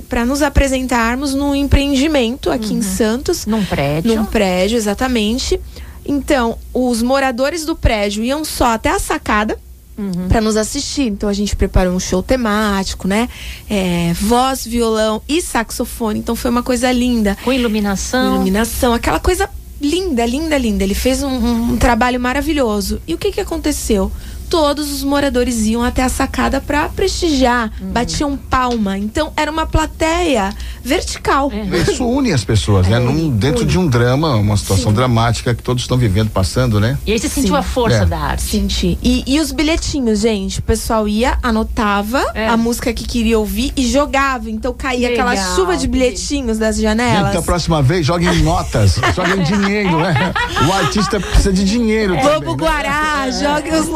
para 0.08 0.26
nos 0.26 0.42
apresentarmos 0.42 1.34
num 1.34 1.56
empreendimento 1.56 2.52
aqui 2.52 2.74
em 2.74 2.82
Santos. 2.82 3.46
Num 3.46 3.66
prédio? 3.66 4.16
Num 4.16 4.26
prédio, 4.26 4.78
exatamente. 4.78 5.60
Então, 6.06 6.58
os 6.74 7.02
moradores 7.02 7.66
do 7.66 7.76
prédio 7.76 8.24
iam 8.24 8.44
só 8.44 8.74
até 8.74 8.90
a 8.90 9.00
sacada 9.00 9.58
Uhum. 9.96 10.28
para 10.28 10.42
nos 10.42 10.58
assistir. 10.58 11.04
Então, 11.04 11.30
a 11.30 11.34
gente 11.34 11.56
preparou 11.56 11.94
um 11.94 12.00
show 12.00 12.24
temático, 12.24 13.08
né? 13.08 13.30
É, 13.70 14.12
voz, 14.16 14.66
violão 14.66 15.22
e 15.30 15.40
saxofone. 15.40 16.18
Então, 16.20 16.36
foi 16.36 16.50
uma 16.50 16.64
coisa 16.64 16.92
linda. 16.92 17.38
Com 17.44 17.54
iluminação. 17.54 18.36
Iluminação, 18.36 18.92
aquela 18.92 19.20
coisa 19.20 19.48
linda, 19.82 20.26
linda, 20.26 20.58
linda. 20.58 20.84
Ele 20.84 20.94
fez 20.94 21.24
um, 21.24 21.30
um- 21.30 21.78
trabalho 21.78 22.20
maravilhoso. 22.20 23.02
E 23.08 23.14
o 23.14 23.18
que 23.18 23.32
que 23.32 23.42
aconteceu? 23.42 24.12
Todos 24.50 24.92
os 24.92 25.04
moradores 25.04 25.66
iam 25.66 25.84
até 25.84 26.04
a 26.04 26.10
sacada 26.10 26.62
para 26.62 26.88
prestigiar, 26.90 27.72
Uhum. 27.82 27.92
batiam 27.92 28.38
palma. 28.38 28.98
Então 28.98 29.32
era 29.36 29.52
uma 29.52 29.66
plateia 29.66 30.54
vertical. 30.84 31.52
É. 31.52 31.78
Isso 31.92 32.06
une 32.06 32.32
as 32.32 32.44
pessoas, 32.44 32.88
né? 32.88 33.00
Num- 33.00 33.30
dentro 33.30 33.62
une. 33.64 33.72
de 33.72 33.80
um 33.80 33.88
drama, 33.88 34.36
uma 34.36 34.58
situação 34.58 34.92
Sim. 34.92 34.96
dramática 34.96 35.54
que 35.56 35.64
todos 35.64 35.84
estão 35.84 35.98
vivendo, 35.98 36.30
passando, 36.30 36.80
né? 36.80 36.98
E 37.06 37.12
aí 37.14 37.20
você 37.20 37.30
sentiu 37.30 37.54
Sim. 37.54 37.60
a 37.60 37.64
força 37.64 37.98
É. 38.04 38.06
da 38.06 38.18
arte. 38.20 38.44
Senti. 38.44 38.98
E, 39.02 39.24
e 39.26 39.40
os 39.40 39.52
bilhetinhos, 39.52 40.20
gente? 40.20 40.60
O 40.60 40.64
pessoal 40.64 41.08
ia, 41.08 41.38
anotava 41.42 42.24
É. 42.36 42.48
a 42.48 42.58
música 42.58 42.94
que 42.94 43.06
queria 43.06 43.40
ouvir 43.40 43.72
e 43.76 43.88
jogava. 43.88 44.50
Então 44.50 44.74
caía 44.74 45.10
aquela 45.10 45.32
Legal, 45.32 45.56
chuva 45.56 45.78
de 45.78 45.88
bilhetinhos 45.88 46.58
das 46.58 46.76
Gente, 46.76 46.84
janelas. 46.84 47.34
da 47.34 47.42
próxima 47.42 47.82
vez, 47.82 48.06
joguem 48.06 48.30
em 48.34 48.44
notas, 48.44 48.96
joguem 49.16 49.40
em 49.40 49.44
dinheiro, 49.44 49.98
né? 50.00 50.34
O 50.68 50.74
artista 50.74 51.20
precisa 51.20 51.52
de 51.54 51.64
dinheiro 51.64 52.16
também. 52.16 52.34
Lobo 52.34 52.52
né? 52.52 52.58
Guará, 52.58 53.32
jogue 53.32 53.70
os 53.76 53.88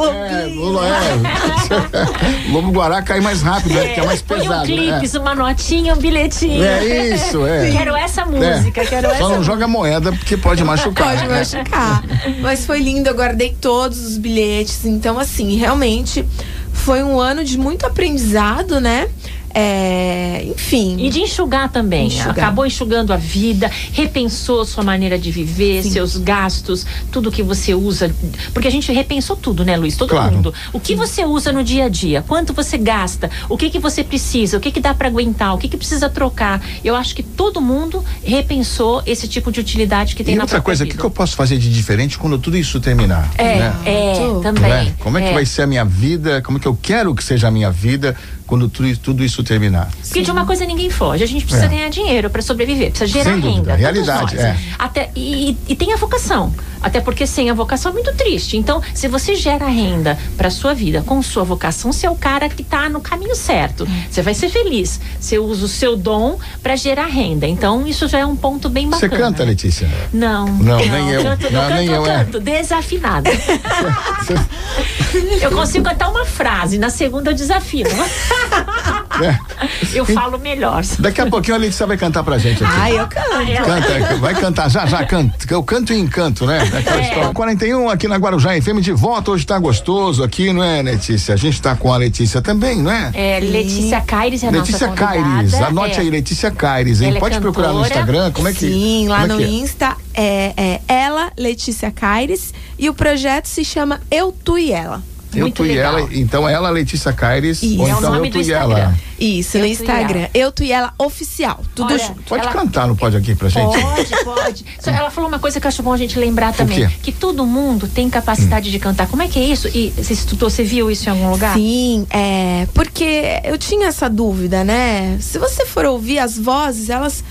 É. 0.43 0.45
Lobo, 0.47 0.79
é. 0.85 2.51
Lobo 2.51 2.71
Guará 2.71 3.01
cai 3.01 3.19
mais 3.19 3.41
rápido, 3.41 3.73
né? 3.73 3.93
Que 3.93 3.99
é 3.99 4.05
mais 4.05 4.21
Põe 4.21 4.39
um 4.39 4.41
pesado. 4.43 4.65
clipes, 4.65 5.13
uma 5.15 5.35
notinha, 5.35 5.93
um 5.93 5.97
bilhetinho. 5.97 6.63
é. 6.63 6.85
é 6.85 7.15
isso, 7.15 7.45
é. 7.45 7.71
Quero 7.71 7.95
essa 7.95 8.25
música, 8.25 8.81
É. 8.81 8.85
quero 8.85 9.07
essa 9.07 9.17
Só 9.17 9.29
não 9.29 9.43
joga 9.43 9.67
moeda 9.67 10.11
porque 10.11 10.37
pode 10.37 10.63
machucar. 10.63 11.07
Pode 11.15 11.27
né? 11.27 11.39
machucar. 11.39 12.03
Mas 12.41 12.65
foi 12.65 12.79
lindo, 12.79 13.09
eu 13.09 13.15
guardei 13.15 13.55
todos 13.59 13.99
os 14.05 14.17
bilhetes. 14.17 14.85
Então, 14.85 15.19
assim, 15.19 15.55
realmente 15.57 16.25
foi 16.73 17.03
um 17.03 17.19
ano 17.19 17.43
de 17.43 17.57
muito 17.57 17.85
aprendizado, 17.85 18.79
né? 18.79 19.07
É, 19.53 20.43
enfim. 20.45 20.97
E 20.99 21.09
de 21.09 21.21
enxugar 21.21 21.71
também. 21.71 22.07
Enxugar. 22.07 22.31
Acabou 22.31 22.65
enxugando 22.65 23.11
a 23.11 23.17
vida, 23.17 23.71
repensou 23.93 24.65
sua 24.65 24.83
maneira 24.83 25.17
de 25.17 25.31
viver, 25.31 25.83
Sim. 25.83 25.91
seus 25.91 26.17
gastos, 26.17 26.85
tudo 27.11 27.31
que 27.31 27.41
você 27.41 27.73
usa. 27.73 28.13
Porque 28.53 28.67
a 28.67 28.71
gente 28.71 28.91
repensou 28.91 29.35
tudo, 29.35 29.65
né, 29.65 29.75
Luiz? 29.75 29.95
Todo 29.95 30.09
Claro. 30.09 30.35
mundo. 30.35 30.53
O 30.73 30.79
que 30.79 30.95
você 30.95 31.25
usa 31.25 31.51
no 31.51 31.63
dia 31.63 31.85
a 31.85 31.89
dia? 31.89 32.23
Quanto 32.27 32.53
você 32.53 32.77
gasta? 32.77 33.29
O 33.49 33.57
que 33.57 33.69
que 33.69 33.79
você 33.79 34.03
precisa? 34.03 34.57
O 34.57 34.59
que 34.59 34.71
que 34.71 34.79
dá 34.79 34.93
para 34.93 35.07
aguentar? 35.07 35.53
O 35.55 35.57
que 35.57 35.67
que 35.67 35.77
precisa 35.77 36.09
trocar? 36.09 36.61
Eu 36.83 36.95
acho 36.95 37.15
que 37.15 37.23
todo 37.23 37.61
mundo 37.61 38.03
repensou 38.23 39.01
esse 39.05 39.27
tipo 39.27 39.51
de 39.51 39.59
utilidade 39.59 40.15
que 40.15 40.23
tem 40.23 40.33
E 40.33 40.37
na 40.37 40.43
outra 40.43 40.61
coisa, 40.61 40.83
o 40.83 40.87
que, 40.87 40.97
que 40.97 41.03
eu 41.03 41.09
posso 41.11 41.35
fazer 41.35 41.57
de 41.57 41.71
diferente 41.73 42.17
quando 42.17 42.37
tudo 42.37 42.57
isso 42.57 42.79
terminar? 42.79 43.29
É, 43.37 43.59
né? 43.59 43.75
é, 43.85 44.13
Tudo. 44.13 44.41
também. 44.41 44.93
Como 44.99 45.17
é 45.17 45.27
que 45.27 45.33
vai 45.33 45.45
ser 45.45 45.63
a 45.63 45.67
minha 45.67 45.85
vida? 45.85 46.41
Como 46.41 46.57
é 46.57 46.61
que 46.61 46.67
eu 46.67 46.77
quero 46.79 47.15
que 47.15 47.23
seja 47.23 47.47
a 47.47 47.51
minha 47.51 47.71
vida 47.71 48.15
quando 48.47 48.67
tudo, 48.69 48.87
isso- 48.87 49.01
tudo 49.01 49.23
isso 49.23 49.43
terminar? 49.43 49.89
Porque 50.01 50.21
de 50.21 50.31
uma 50.31 50.45
coisa 50.45 50.65
ninguém 50.65 50.89
foge. 50.89 51.23
A 51.23 51.27
gente 51.27 51.43
precisa 51.45 51.65
É. 51.65 51.69
ganhar 51.69 51.89
dinheiro 51.89 52.29
para 52.29 52.41
sobreviver, 52.41 52.89
precisa 52.91 53.11
gerar 53.11 53.31
Sem 53.33 53.41
dúvida, 53.41 53.57
renda. 53.71 53.75
realidade, 53.75 54.37
é. 54.37 54.57
Até, 54.79 55.11
e- 55.15 55.55
e 55.67 55.75
tem 55.75 55.93
a 55.93 55.97
vocação. 55.97 56.53
Até 56.81 56.99
porque 56.99 57.25
sem 57.27 57.49
a 57.49 57.53
vocação 57.53 57.91
é 57.91 57.93
muito 57.93 58.13
triste. 58.13 58.57
Então, 58.57 58.81
se 58.93 59.07
você 59.07 59.35
gera 59.35 59.67
renda 59.67 60.17
para 60.37 60.49
sua 60.49 60.73
vida 60.73 61.03
com 61.05 61.21
sua 61.21 61.43
vocação, 61.43 61.91
você 61.91 62.05
é 62.05 62.09
o 62.09 62.15
cara 62.15 62.49
que 62.49 62.63
tá 62.63 62.89
no 62.89 63.01
caminho 63.01 63.35
certo. 63.35 63.87
Você 64.09 64.21
vai 64.21 64.33
ser 64.33 64.49
feliz. 64.49 64.99
Você 65.19 65.39
usa 65.39 65.65
o 65.65 65.67
seu 65.67 65.95
dom 65.95 66.37
para 66.61 66.75
gerar 66.75 67.07
renda. 67.07 67.47
Então, 67.47 67.87
isso 67.87 68.07
já 68.07 68.19
é 68.19 68.25
um 68.25 68.35
ponto 68.35 68.69
bem 68.69 68.89
Você 68.89 69.07
bacana. 69.07 69.31
canta, 69.31 69.43
Letícia? 69.43 69.89
Não. 70.13 70.47
Não, 70.47 70.77
nem 70.77 71.09
eu. 71.11 71.23
Canto, 71.23 71.51
Não, 71.51 71.61
canto, 71.61 71.73
nem 71.73 71.87
eu, 71.87 71.93
eu 71.95 72.05
é. 72.05 72.17
canto, 72.17 72.39
desafinada. 72.39 73.29
eu 75.41 75.51
consigo 75.51 75.85
cantar 75.85 76.09
uma 76.09 76.25
frase, 76.25 76.77
na 76.77 76.89
segunda 76.89 77.31
eu 77.31 77.35
desafino. 77.35 77.89
É. 79.23 79.39
Eu 79.93 80.05
falo 80.05 80.37
melhor. 80.37 80.83
Daqui 80.99 81.21
a 81.21 81.25
pouquinho 81.27 81.55
a 81.55 81.59
Letícia 81.59 81.85
vai 81.87 81.97
cantar 81.97 82.23
pra 82.23 82.37
gente 82.37 82.63
aqui. 82.63 82.73
Ai, 82.77 82.97
eu 82.99 83.07
canto. 83.07 83.63
Canta, 83.65 84.15
vai 84.17 84.33
cantar, 84.35 84.69
já, 84.69 84.85
já, 84.85 85.05
canta. 85.05 85.35
Eu 85.49 85.63
canto 85.63 85.93
e 85.93 85.97
encanto, 85.99 86.45
né? 86.45 86.59
Aquela 86.61 86.97
É. 87.01 87.01
história. 87.03 87.33
41 87.33 87.89
aqui 87.89 88.07
na 88.07 88.17
Guarujá 88.17 88.49
FM 88.61 88.79
de 88.81 88.91
volta. 88.91 89.31
Hoje 89.31 89.45
tá 89.45 89.57
gostoso 89.57 90.23
aqui, 90.23 90.51
não 90.53 90.63
é, 90.63 90.81
Letícia? 90.81 91.33
A 91.33 91.37
gente 91.37 91.61
tá 91.61 91.75
com 91.75 91.91
a 91.91 91.97
Letícia 91.97 92.41
também, 92.41 92.81
não 92.81 92.91
é? 92.91 93.11
É, 93.13 93.39
Letícia 93.39 94.01
Caires 94.01 94.43
é 94.43 94.51
Letícia 94.51 94.87
nossa. 94.87 94.99
Caires, 94.99 95.53
anote 95.55 95.97
É. 95.97 96.01
aí, 96.01 96.09
Letícia 96.09 96.51
Caires, 96.51 97.01
hein? 97.01 97.09
Ela 97.09 97.17
é 97.17 97.19
Pode 97.19 97.39
procurar 97.39 97.73
no. 97.73 97.81
Instagram, 97.81 98.31
como 98.31 98.47
é 98.47 98.53
que 98.53 98.59
Sim, 98.71 99.07
lá 99.07 99.23
é 99.23 99.27
no 99.27 99.41
é? 99.41 99.45
Insta 99.45 99.95
é, 100.13 100.53
é 100.57 100.81
ela, 100.87 101.31
Letícia 101.37 101.91
Caires, 101.91 102.53
e 102.77 102.89
o 102.89 102.93
projeto 102.93 103.45
se 103.47 103.63
chama 103.63 103.99
Eu, 104.11 104.31
Tu 104.43 104.57
e 104.57 104.71
Ela. 104.71 105.01
Eu, 105.37 105.43
Muito 105.43 105.57
tu 105.57 105.65
e 105.65 105.69
legal. 105.69 105.99
ela, 105.99 106.09
então 106.11 106.49
ela, 106.49 106.69
Letícia 106.71 107.13
Caires, 107.13 107.61
Isso. 107.61 107.79
ou 107.79 107.87
É 107.87 107.93
o 107.93 107.97
então 107.99 108.11
nome 108.11 108.27
eu, 108.27 108.31
do 108.31 108.39
tu 108.41 108.49
e 108.49 108.51
ela. 108.51 108.95
Isso, 109.19 109.57
Eu, 109.57 109.61
no 109.61 109.67
e 109.67 109.71
Instagram. 109.71 110.27
Eu, 110.33 110.51
tu 110.51 110.63
e 110.63 110.71
ela 110.71 110.93
oficial. 110.97 111.63
Tudo 111.75 111.93
Olha, 111.93 112.03
junto. 112.03 112.21
Pode 112.23 112.43
Ela- 112.43 112.51
cantar, 112.53 112.87
não 112.87 112.95
pode 112.95 113.15
aqui 113.17 113.35
pra 113.35 113.49
gente? 113.49 113.79
Pode, 113.79 114.23
pode. 114.23 114.65
Só 114.79 114.89
ela 114.91 115.09
falou 115.09 115.27
uma 115.29 115.39
coisa 115.39 115.59
que 115.59 115.65
eu 115.65 115.69
acho 115.69 115.81
bom 115.83 115.93
a 115.93 115.97
gente 115.97 116.17
lembrar 116.19 116.53
também. 116.53 116.87
Que 117.01 117.11
todo 117.11 117.45
mundo 117.45 117.87
tem 117.87 118.09
capacidade 118.09 118.69
de 118.71 118.79
cantar. 118.79 119.07
Como 119.07 119.21
é 119.21 119.27
que 119.27 119.39
é 119.39 119.43
isso? 119.43 119.67
E 119.69 119.91
você 119.95 120.13
estudou, 120.13 120.49
você 120.49 120.63
viu 120.63 120.89
isso 120.91 121.07
em 121.07 121.11
algum 121.11 121.29
lugar? 121.31 121.53
Sim, 121.55 122.05
é. 122.09 122.67
Porque 122.73 123.39
eu 123.43 123.57
tinha 123.57 123.87
essa 123.87 124.09
dúvida, 124.09 124.63
né? 124.63 125.17
Se 125.19 125.37
você 125.39 125.65
for 125.65 125.85
ouvir 125.85 126.19
as 126.19 126.37
vozes, 126.37 126.89
elas. 126.89 127.23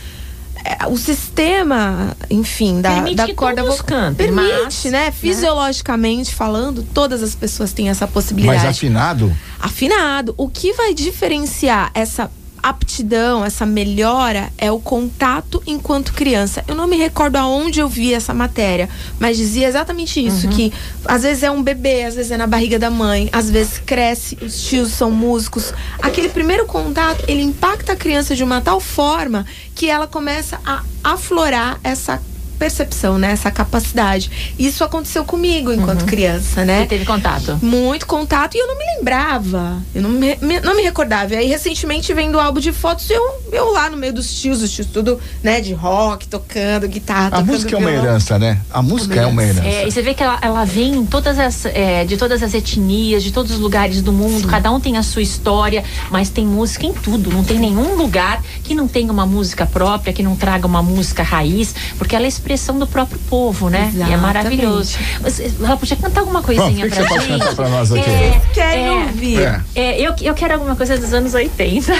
É, 0.66 0.86
o 0.88 0.96
sistema, 0.96 2.16
enfim, 2.28 2.80
da, 2.80 2.90
Permite 2.90 3.16
da 3.16 3.26
que 3.26 3.34
corda 3.34 3.62
vocal. 3.62 4.12
Permite, 4.14 4.42
mas, 4.42 4.84
né? 4.86 4.90
né? 4.90 5.10
Fisiologicamente 5.12 6.34
falando, 6.34 6.82
todas 6.82 7.22
as 7.22 7.36
pessoas 7.36 7.72
têm 7.72 7.88
essa 7.88 8.04
Mas 8.06 8.12
possibilidade. 8.12 8.66
afinado, 8.66 9.36
afinado. 9.60 10.34
O 10.36 10.48
que 10.48 10.72
vai 10.72 10.92
diferenciar 10.92 11.92
essa 11.94 12.28
aptidão, 12.68 13.44
essa 13.44 13.64
melhora 13.64 14.52
é 14.58 14.70
o 14.70 14.78
contato 14.78 15.62
enquanto 15.66 16.12
criança. 16.12 16.64
Eu 16.66 16.74
não 16.74 16.86
me 16.86 16.96
recordo 16.96 17.36
aonde 17.36 17.80
eu 17.80 17.88
vi 17.88 18.12
essa 18.12 18.34
matéria, 18.34 18.88
mas 19.18 19.36
dizia 19.36 19.68
exatamente 19.68 20.24
isso, 20.24 20.48
que 20.48 20.72
às 21.04 21.22
vezes 21.22 21.42
é 21.42 21.50
um 21.50 21.62
bebê, 21.62 22.04
às 22.04 22.14
vezes 22.14 22.32
é 22.32 22.36
na 22.36 22.46
barriga 22.46 22.78
da 22.78 22.90
mãe, 22.90 23.28
às 23.32 23.50
vezes 23.50 23.78
cresce, 23.78 24.36
os 24.42 24.62
tios 24.62 24.92
são 24.92 25.10
músicos. 25.10 25.72
Aquele 26.02 26.28
primeiro 26.28 26.66
contato, 26.66 27.24
ele 27.28 27.42
impacta 27.42 27.92
a 27.92 27.96
criança 27.96 28.34
de 28.34 28.42
uma 28.42 28.60
tal 28.60 28.80
forma 28.80 29.46
que 29.74 29.88
ela 29.88 30.06
começa 30.06 30.58
a 30.64 30.82
aflorar 31.04 31.78
essa 31.84 32.20
percepção, 32.56 33.18
né, 33.18 33.30
essa 33.32 33.50
capacidade. 33.50 34.30
Isso 34.58 34.82
aconteceu 34.84 35.24
comigo 35.24 35.72
enquanto 35.72 36.04
criança, 36.04 36.64
né? 36.64 36.80
Você 36.80 36.86
teve 36.86 37.04
contato? 37.04 37.58
muito 37.62 38.06
contato 38.06 38.54
e 38.54 38.58
eu 38.58 38.66
não 38.66 38.78
me 38.78 38.84
lembrava. 38.96 39.82
Eu 39.94 40.02
não 40.02 40.10
me, 40.10 40.36
me- 40.40 40.60
não 40.60 40.76
me 40.76 40.82
recordava. 40.82 41.34
E 41.34 41.36
aí, 41.36 41.46
recentemente, 41.48 42.12
vendo 42.14 42.36
o 42.36 42.40
álbum 42.40 42.60
de 42.60 42.72
fotos, 42.72 43.08
eu, 43.10 43.22
eu 43.52 43.70
lá 43.72 43.88
no 43.90 43.96
meio 43.96 44.12
dos 44.12 44.34
tios, 44.40 44.62
os 44.62 44.70
tios 44.70 44.86
tudo, 44.86 45.18
né, 45.42 45.60
de 45.60 45.72
rock, 45.72 46.26
tocando 46.28 46.88
guitarra, 46.88 47.26
a 47.26 47.30
tocando 47.30 47.46
música 47.46 47.74
é 47.74 47.78
uma 47.78 47.90
violão. 47.90 48.04
herança, 48.08 48.38
né? 48.38 48.60
A 48.70 48.82
música 48.82 49.20
é 49.20 49.26
uma 49.26 49.42
herança. 49.42 49.66
É, 49.66 49.86
e 49.86 49.90
você 49.90 50.02
vê 50.02 50.14
que 50.14 50.22
ela, 50.22 50.38
ela 50.42 50.64
vem 50.64 50.94
em 50.96 51.06
todas 51.06 51.38
as, 51.38 51.64
é, 51.66 52.04
de 52.04 52.16
todas 52.16 52.42
as 52.42 52.54
etnias, 52.54 53.22
de 53.22 53.30
todos 53.32 53.52
os 53.52 53.58
lugares 53.58 54.00
do 54.02 54.12
mundo. 54.12 54.46
Cada 54.48 54.70
um 54.70 54.80
tem 54.80 54.96
a 54.96 55.02
sua 55.02 55.22
história, 55.22 55.84
mas 56.10 56.28
tem 56.28 56.46
música 56.46 56.86
em 56.86 56.92
tudo. 56.92 57.30
Não 57.30 57.44
tem 57.44 57.58
nenhum 57.58 57.94
lugar 57.96 58.42
que 58.62 58.74
não 58.74 58.86
tenha 58.88 59.12
uma 59.12 59.26
música 59.26 59.66
própria, 59.66 60.12
que 60.12 60.22
não 60.22 60.36
traga 60.36 60.66
uma 60.66 60.82
música 60.82 61.22
raiz, 61.22 61.74
porque 61.98 62.14
ela 62.16 62.24
é 62.24 62.28
expressão 62.46 62.78
do 62.78 62.86
próprio 62.86 63.18
povo, 63.28 63.68
né? 63.68 63.80
E 63.92 63.96
é 63.96 64.04
Exatamente. 64.04 64.20
maravilhoso. 64.22 64.96
Você, 65.20 65.52
ela 65.60 65.76
podia 65.76 65.96
cantar 65.96 66.20
alguma 66.20 66.40
Bom, 66.40 66.46
coisinha 66.46 66.88
que 66.88 66.94
pra 66.94 67.18
gente? 67.18 67.28
cantar 67.40 67.54
pra 67.56 67.68
nós 67.68 67.90
aqui? 67.92 68.08
É, 68.08 68.40
Querem 68.54 68.86
é, 68.86 68.92
ouvir? 68.92 69.40
É. 69.42 69.60
é, 69.74 70.00
eu, 70.00 70.14
eu 70.22 70.34
quero 70.34 70.54
alguma 70.54 70.76
coisa 70.76 70.96
dos 70.96 71.12
anos 71.12 71.34
80. 71.34 71.92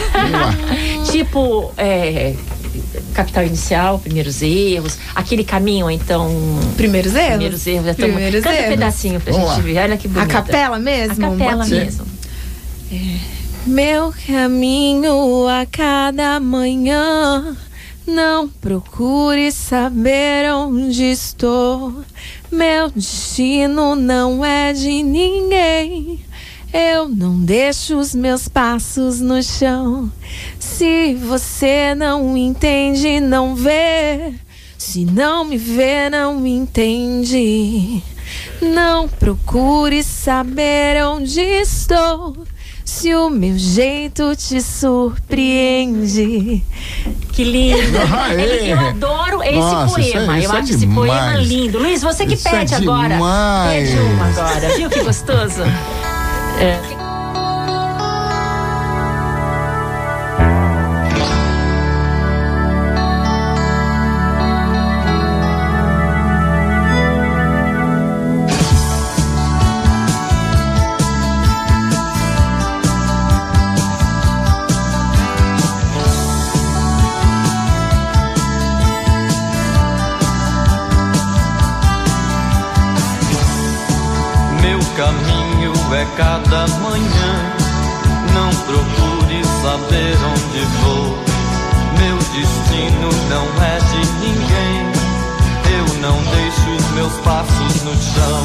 tipo, 1.11 1.73
é, 1.77 2.35
Capital 3.13 3.45
Inicial, 3.45 3.99
Primeiros 3.99 4.41
Erros, 4.41 4.97
aquele 5.17 5.43
caminho, 5.43 5.91
então. 5.91 6.31
Primeiros 6.77 7.15
erros? 7.17 7.29
Primeiros 7.33 7.67
erros. 7.67 7.87
é 7.89 7.95
tão- 7.95 8.09
Primeiros 8.09 8.45
Canta 8.45 8.55
um 8.55 8.59
erros. 8.59 8.71
pedacinho 8.71 9.21
pra 9.21 9.33
Vamos 9.33 9.49
gente 9.49 9.59
lá. 9.59 9.65
ver. 9.65 9.79
Olha 9.79 9.97
que 9.97 10.07
A 10.07 10.11
bonita. 10.11 10.33
capela 10.33 10.79
mesmo? 10.79 11.27
A 11.27 11.31
capela 11.31 11.65
Pode 11.65 11.71
mesmo. 11.75 12.07
Meu 13.67 14.15
caminho 14.29 15.49
a 15.49 15.67
cada 15.67 16.39
manhã. 16.39 17.57
Não 18.07 18.49
procure 18.49 19.51
saber 19.51 20.49
onde 20.53 21.03
estou. 21.03 22.05
Meu 22.53 22.89
destino 22.89 23.97
não 23.97 24.45
é 24.45 24.73
de 24.73 25.03
ninguém. 25.03 26.21
Eu 26.73 27.09
não 27.09 27.41
deixo 27.41 27.97
os 27.97 28.15
meus 28.15 28.47
passos 28.47 29.21
no 29.21 29.43
chão. 29.43 30.13
Se 30.61 31.15
você 31.15 31.97
não 31.97 32.37
entende, 32.37 33.19
não 33.19 33.57
vê. 33.57 34.35
Se 34.79 35.05
não 35.05 35.45
me 35.45 35.59
vê, 35.59 36.09
não 36.09 36.39
me 36.39 36.51
entende. 36.51 38.03
Não 38.63 39.09
procure 39.09 40.05
saber 40.05 41.05
onde 41.05 41.41
estou. 41.41 42.37
Se 42.87 43.15
o 43.15 43.29
meu 43.29 43.59
jeito 43.59 44.35
te 44.37 44.63
surpreende. 44.63 46.65
Que 47.33 47.45
lindo. 47.45 47.99
Aê. 48.17 48.73
Eu 48.73 48.79
adoro 48.81 49.43
esse 49.43 49.55
Nossa, 49.57 50.01
isso 50.01 50.11
é- 50.11 50.13
poema. 50.15 50.39
isso 50.39 50.53
eu 50.53 50.57
é 50.57 50.61
acho 50.61 50.73
esse 50.73 50.87
poema 50.87 51.15
demais. 51.31 51.49
lindo. 51.49 51.79
Luiz, 51.79 52.01
você 52.01 52.25
que 52.25 52.35
Isso 52.35 52.49
é 52.49 52.51
pede 52.53 52.75
agora. 52.77 53.09
demais. 53.15 53.91
Pede 53.91 54.01
uma 54.03 54.27
agora. 54.29 54.69
Viu 54.77 54.89
que 54.89 55.03
gostoso? 55.03 55.63
É. 56.61 56.81
é 85.97 86.05
cada 86.17 86.67
manhã. 86.83 87.35
Não 88.35 88.51
procure 88.67 89.43
saber 89.63 90.15
onde 90.33 90.61
vou. 90.83 91.19
Meu 91.99 92.17
destino 92.19 93.09
não 93.31 93.47
é 93.65 93.79
de 93.79 94.03
ninguém. 94.21 94.77
Eu 95.79 95.87
não 96.03 96.19
deixo 96.35 96.71
os 96.77 96.87
meus 96.93 97.13
passos 97.25 97.83
no 97.83 97.95
chão. 97.97 98.45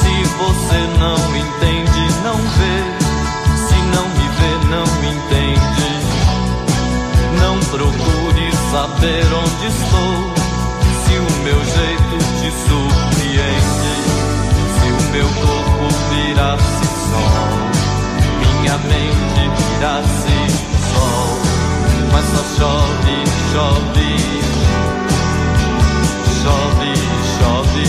Se 0.00 0.14
você 0.38 0.80
não 0.98 1.18
entende, 1.36 2.02
não 2.24 2.36
vê. 2.56 2.78
Se 3.68 3.76
não 3.94 4.08
me 4.08 4.26
vê, 4.38 4.52
não 4.70 4.86
me 5.00 5.08
entende. 5.16 5.90
Não 7.40 7.60
procure 7.70 8.52
saber 8.72 9.24
onde 9.34 9.66
estou. 9.66 10.14
Se 11.04 11.14
o 11.18 11.30
meu 11.44 11.60
jeito 11.62 12.16
te 12.40 12.50
surpreende. 12.66 13.94
Se 14.80 14.88
o 14.88 15.12
meu 15.12 15.28
corpo 15.28 15.63
virasse 16.34 16.84
sol, 17.10 17.30
minha 18.60 18.76
mente 18.78 19.42
virasse 19.56 20.36
sol, 20.92 21.38
mas 22.12 22.24
só 22.26 22.42
chove, 22.56 23.16
chove, 23.52 24.10
chove, 26.42 26.92
chove. 27.38 27.86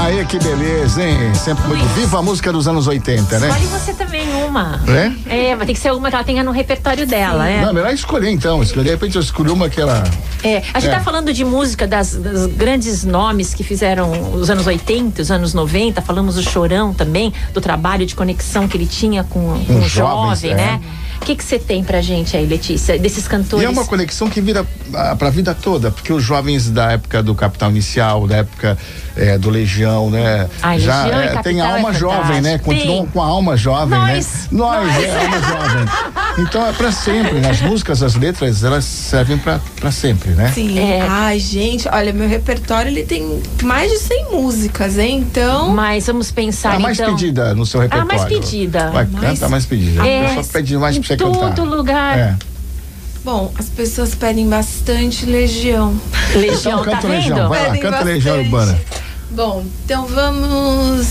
Aí 0.00 0.24
que 0.26 0.38
beleza, 0.38 1.02
hein? 1.02 1.34
Sempre 1.34 1.66
muito 1.68 1.86
viva 1.94 2.18
a 2.18 2.22
música 2.22 2.52
dos 2.52 2.68
anos 2.68 2.86
80, 2.86 3.38
né? 3.38 3.48
Escolhe 3.48 3.66
você 3.66 3.92
também 3.94 4.17
uma. 4.48 4.80
É? 5.28 5.50
É, 5.50 5.56
vai 5.56 5.66
ter 5.66 5.74
que 5.74 5.78
ser 5.78 5.92
uma 5.92 6.08
que 6.08 6.14
ela 6.14 6.24
tenha 6.24 6.42
no 6.42 6.50
repertório 6.50 7.06
dela, 7.06 7.44
né? 7.44 7.64
Não, 7.64 7.72
melhor 7.72 7.92
escolher 7.92 8.30
então. 8.30 8.62
Escolher, 8.62 8.84
de 8.84 8.90
repente 8.90 9.16
eu 9.16 9.22
escolhi 9.22 9.50
uma 9.50 9.68
que 9.68 9.80
ela. 9.80 10.02
É, 10.42 10.62
a 10.72 10.80
gente 10.80 10.90
É. 10.90 10.94
tá 10.94 11.00
falando 11.00 11.32
de 11.32 11.44
música 11.44 11.86
das, 11.86 12.14
das 12.14 12.46
grandes 12.46 13.04
nomes 13.04 13.54
que 13.54 13.62
fizeram 13.62 14.32
os 14.34 14.50
anos 14.50 14.66
80, 14.66 15.22
os 15.22 15.30
anos 15.30 15.54
90. 15.54 16.00
Falamos 16.02 16.36
do 16.36 16.42
Chorão 16.42 16.92
também, 16.94 17.32
do 17.52 17.60
trabalho 17.60 18.04
de 18.06 18.14
conexão 18.14 18.66
que 18.66 18.76
ele 18.76 18.86
tinha 18.86 19.24
com, 19.24 19.40
com 19.66 19.78
o 19.80 19.88
jovens, 19.88 20.40
jovem, 20.40 20.52
é. 20.52 20.80
Né? 21.20 21.22
O 21.22 21.36
que 21.36 21.42
você 21.44 21.58
tem 21.58 21.82
pra 21.84 22.00
gente 22.00 22.36
aí, 22.36 22.46
Letícia, 22.46 22.98
desses 22.98 23.26
E 23.26 23.28
cantores? 23.28 23.64
é 23.66 23.68
uma 23.68 23.84
conexão 23.84 24.28
que 24.28 24.40
vira 24.40 24.64
ah, 24.94 25.14
pra 25.16 25.30
vida 25.30 25.54
toda, 25.54 25.90
porque 25.90 26.12
os 26.12 26.22
jovens 26.22 26.70
da 26.70 26.92
época 26.92 27.22
do 27.22 27.34
Capital 27.34 27.70
Inicial, 27.70 28.26
da 28.26 28.36
época 28.38 28.78
eh, 29.16 29.36
do 29.38 29.50
Legião, 29.50 30.10
né? 30.10 30.48
Ah, 30.62 30.78
já 30.78 31.04
Legião 31.04 31.22
e 31.22 31.26
eh, 31.26 31.28
tem 31.42 31.60
a 31.60 31.64
Capital 31.64 31.68
é 31.68 31.72
alma 31.76 31.92
jovem, 31.92 32.40
né? 32.40 32.58
Continuam 32.58 33.02
Tem. 33.02 33.06
com 33.12 33.22
a 33.22 33.26
alma 33.26 33.56
jovem, 33.56 33.98
Nós. 33.98 34.26
né? 34.26 34.48
Nós, 34.52 35.02
é, 35.04 35.18
alma 35.24 35.40
jovem. 35.40 35.84
Então 36.38 36.66
é 36.66 36.72
pra 36.72 36.92
sempre. 36.92 37.44
As 37.46 37.60
músicas, 37.60 38.02
as 38.02 38.14
letras, 38.14 38.62
elas 38.62 38.84
servem 38.84 39.36
pra, 39.38 39.60
pra 39.80 39.90
sempre, 39.90 40.30
né? 40.30 40.50
Sim. 40.54 40.78
É. 40.78 41.00
Ai, 41.08 41.38
gente, 41.38 41.88
olha, 41.88 42.12
meu 42.12 42.28
repertório 42.28 42.88
ele 42.90 43.02
tem 43.02 43.42
mais 43.62 43.90
de 43.90 43.98
100 43.98 44.30
músicas, 44.32 44.98
hein? 44.98 45.18
Então. 45.28 45.70
Mas 45.70 46.06
vamos 46.06 46.30
pensar 46.30 46.76
A 46.76 46.78
mais 46.78 46.98
então. 46.98 47.14
pedida 47.14 47.54
no 47.54 47.66
seu 47.66 47.80
A 47.80 47.82
repertório. 47.84 48.16
mais 48.16 48.24
pedida. 48.28 48.90
Vai, 48.90 49.04
Mais- 49.06 49.26
canta 49.32 49.46
a 49.46 49.48
mais 49.48 49.66
pedida. 49.66 50.06
É, 50.06 50.24
A 50.24 50.28
pessoa 50.28 50.44
pede 50.52 50.76
mais 50.78 50.98
pra 50.98 51.07
você 51.08 51.14
em 51.14 51.32
cantar. 51.32 51.54
todo 51.54 51.76
lugar. 51.76 52.18
É. 52.18 52.36
Bom, 53.24 53.52
as 53.58 53.68
pessoas 53.68 54.14
pedem 54.14 54.48
bastante 54.48 55.26
Legião. 55.26 55.94
Legião, 56.34 56.80
Então 56.80 56.84
tá 56.84 56.90
canta 56.92 57.08
vendo? 57.08 57.16
Legião, 57.18 57.48
vai 57.48 57.58
lá, 57.60 57.64
Pedem 57.66 57.80
canta 57.82 57.90
bastante. 57.96 58.12
Legião 58.14 58.38
Urbana. 58.40 58.80
Bom, 59.30 59.64
então 59.84 60.06
vamos. 60.06 61.06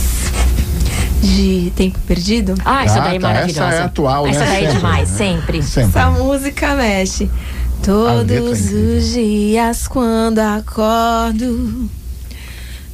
De 1.21 1.71
Tempo 1.75 1.99
Perdido? 2.07 2.53
Ah, 2.63 2.83
essa 2.85 2.99
Ah, 2.99 3.03
daí 3.03 3.17
é 3.17 3.19
tá, 3.19 3.27
maravilhosa. 3.27 3.65
essa 3.69 3.75
é 3.75 3.85
atual, 3.85 4.27
Essa 4.27 4.39
né? 4.39 4.45
daí 4.45 4.55
é 4.55 4.67
Sempre. 4.67 4.77
demais, 4.77 5.09
sempre. 5.09 5.63
Sempre. 5.63 5.89
Essa 5.99 6.09
música 6.11 6.75
mexe. 6.75 7.23
é 7.25 7.85
Todos 7.85 8.71
os 8.71 9.13
dias 9.13 9.87
quando 9.87 10.39
acordo, 10.39 11.89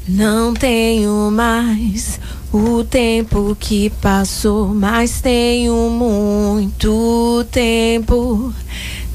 Não 0.07 0.53
tenho 0.53 1.29
mais 1.31 2.19
o 2.53 2.83
tempo 2.83 3.57
que 3.59 3.89
passou, 3.89 4.67
mas 4.67 5.19
tenho 5.19 5.89
muito 5.89 7.43
tempo. 7.51 8.53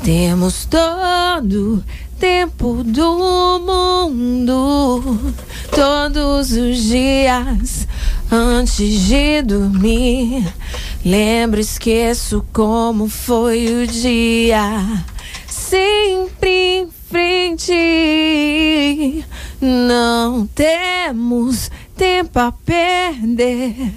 Temos 0.02 0.64
todo 0.66 1.85
tempo 2.18 2.83
do 2.83 3.61
mundo, 3.61 5.35
todos 5.71 6.50
os 6.50 6.83
dias 6.83 7.87
antes 8.30 9.02
de 9.02 9.40
dormir. 9.42 10.52
Lembro, 11.04 11.61
esqueço 11.61 12.45
como 12.52 13.09
foi 13.09 13.85
o 13.85 13.87
dia. 13.87 15.04
Sempre 15.47 16.80
em 16.80 16.88
frente, 17.09 17.73
não 19.61 20.45
temos 20.49 21.71
tempo 21.99 22.38
a 22.38 22.52
perder. 22.52 23.93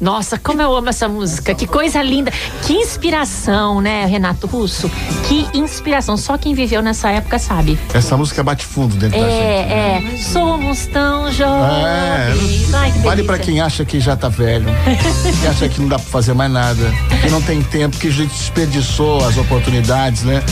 Nossa, 0.00 0.38
como 0.38 0.60
eu 0.60 0.74
amo 0.74 0.88
essa 0.88 1.08
música. 1.08 1.54
Que 1.54 1.66
coisa 1.66 2.02
linda. 2.02 2.32
Que 2.66 2.72
inspiração, 2.74 3.80
né, 3.80 4.04
Renato 4.06 4.46
Russo? 4.46 4.90
Que 5.28 5.46
inspiração. 5.54 6.16
Só 6.16 6.36
quem 6.36 6.54
viveu 6.54 6.82
nessa 6.82 7.10
época 7.10 7.38
sabe. 7.38 7.78
Essa 7.94 8.16
música 8.16 8.42
bate 8.42 8.64
fundo 8.64 8.96
dentro 8.96 9.20
da 9.20 9.26
gente. 9.26 9.40
É, 9.40 10.12
é. 10.14 10.16
Somos 10.18 10.86
tão 10.86 11.30
jovens. 11.32 12.74
Ai, 12.74 12.92
que 12.92 12.98
Vale 12.98 13.22
pra 13.22 13.38
quem 13.38 13.60
acha 13.60 13.84
que 13.84 14.00
já 14.00 14.16
tá 14.16 14.28
velho, 14.28 14.66
que 15.40 15.46
acha 15.46 15.68
que 15.68 15.80
não 15.80 15.88
dá 15.88 15.98
pra 15.98 16.06
fazer 16.06 16.34
mais 16.34 16.50
nada, 16.50 16.92
que 17.22 17.30
não 17.30 17.40
tem 17.40 17.62
tempo, 17.62 17.96
que 17.96 18.08
a 18.08 18.12
gente 18.12 18.32
desperdiçou 18.32 19.24
as 19.24 19.36
oportunidades, 19.36 20.24
né? 20.24 20.42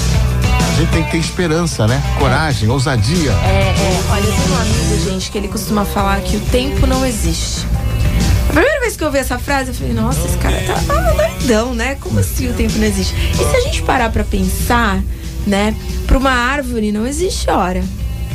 A 0.74 0.76
gente 0.76 0.90
tem 0.90 1.04
que 1.04 1.12
ter 1.12 1.18
esperança, 1.18 1.86
né? 1.86 2.02
Coragem, 2.18 2.68
ousadia. 2.68 3.30
Olha, 4.10 4.24
eu 4.24 4.32
tenho 4.32 4.50
um 4.50 4.60
amigo, 4.60 5.04
gente, 5.08 5.30
que 5.30 5.38
ele 5.38 5.46
costuma 5.46 5.84
falar 5.84 6.20
que 6.20 6.36
o 6.36 6.40
tempo 6.40 6.84
não 6.84 7.06
existe. 7.06 7.64
A 8.48 8.52
primeira 8.52 8.80
vez 8.80 8.96
que 8.96 9.04
eu 9.04 9.06
ouvi 9.06 9.18
essa 9.18 9.38
frase, 9.38 9.70
eu 9.70 9.74
falei, 9.74 9.92
nossa, 9.92 10.26
esse 10.26 10.36
cara 10.38 10.60
tá, 10.66 10.74
tá 10.74 11.12
doidão, 11.12 11.74
né? 11.74 11.94
Como 11.94 12.18
assim 12.18 12.50
o 12.50 12.54
tempo 12.54 12.76
não 12.76 12.86
existe? 12.86 13.14
E 13.14 13.36
se 13.36 13.56
a 13.56 13.60
gente 13.60 13.82
parar 13.82 14.10
pra 14.10 14.24
pensar, 14.24 15.00
né? 15.46 15.76
Pra 16.08 16.18
uma 16.18 16.32
árvore 16.32 16.90
não 16.90 17.06
existe 17.06 17.48
hora. 17.48 17.84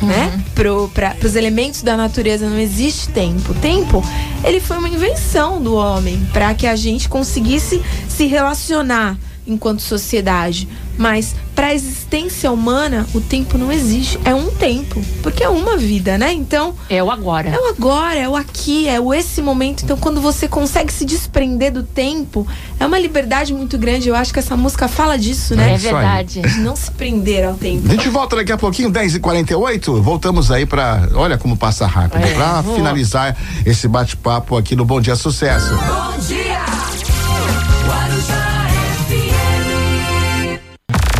Né? 0.01 0.41
Pro, 0.55 0.89
pra, 0.93 1.09
pros 1.09 1.35
elementos 1.35 1.81
da 1.81 1.97
natureza 1.97 2.49
não 2.49 2.57
existe 2.57 3.09
tempo. 3.09 3.51
O 3.51 3.55
tempo, 3.55 4.01
ele 4.45 4.61
foi 4.61 4.77
uma 4.77 4.87
invenção 4.87 5.61
do 5.61 5.75
homem 5.75 6.25
para 6.31 6.53
que 6.53 6.65
a 6.65 6.77
gente 6.77 7.09
conseguisse 7.09 7.81
se 8.07 8.25
relacionar 8.27 9.17
enquanto 9.51 9.81
sociedade. 9.81 10.67
Mas 10.97 11.33
para 11.55 11.67
a 11.67 11.73
existência 11.73 12.51
humana, 12.51 13.07
o 13.13 13.21
tempo 13.21 13.57
não 13.57 13.71
existe. 13.71 14.19
É 14.25 14.35
um 14.35 14.49
tempo, 14.51 15.01
porque 15.23 15.43
é 15.43 15.49
uma 15.49 15.77
vida, 15.77 16.17
né? 16.17 16.33
Então, 16.33 16.73
É 16.89 17.01
o 17.01 17.09
agora. 17.09 17.49
é 17.49 17.57
o 17.59 17.67
agora, 17.67 18.15
é 18.19 18.27
o 18.29 18.35
aqui, 18.35 18.87
é 18.87 18.99
o 18.99 19.13
esse 19.13 19.41
momento. 19.41 19.83
Então, 19.83 19.97
quando 19.97 20.19
você 20.21 20.47
consegue 20.47 20.91
se 20.91 21.05
desprender 21.05 21.71
do 21.71 21.83
tempo, 21.83 22.45
é 22.79 22.85
uma 22.85 22.99
liberdade 22.99 23.53
muito 23.53 23.77
grande. 23.77 24.09
Eu 24.09 24.15
acho 24.15 24.33
que 24.33 24.39
essa 24.39 24.57
música 24.57 24.87
fala 24.87 25.17
disso, 25.17 25.55
né? 25.55 25.73
É 25.73 25.77
verdade. 25.77 26.41
De 26.41 26.59
não 26.59 26.75
se 26.75 26.91
prender 26.91 27.45
ao 27.45 27.53
tempo. 27.55 27.87
A 27.87 27.91
gente 27.91 28.09
volta 28.09 28.35
daqui 28.35 28.51
a 28.51 28.57
pouquinho, 28.57 28.89
10h48. 28.91 30.01
Voltamos 30.01 30.51
aí 30.51 30.65
pra. 30.65 31.07
Olha 31.13 31.37
como 31.37 31.55
passa 31.57 31.85
rápido. 31.87 32.23
É, 32.23 32.33
pra 32.33 32.61
boa. 32.61 32.75
finalizar 32.75 33.35
esse 33.65 33.87
bate-papo 33.87 34.57
aqui 34.57 34.75
no 34.75 34.83
Bom 34.85 34.99
Dia 34.99 35.15
Sucesso. 35.15 35.69
Bom 35.75 36.17
dia. 36.27 36.78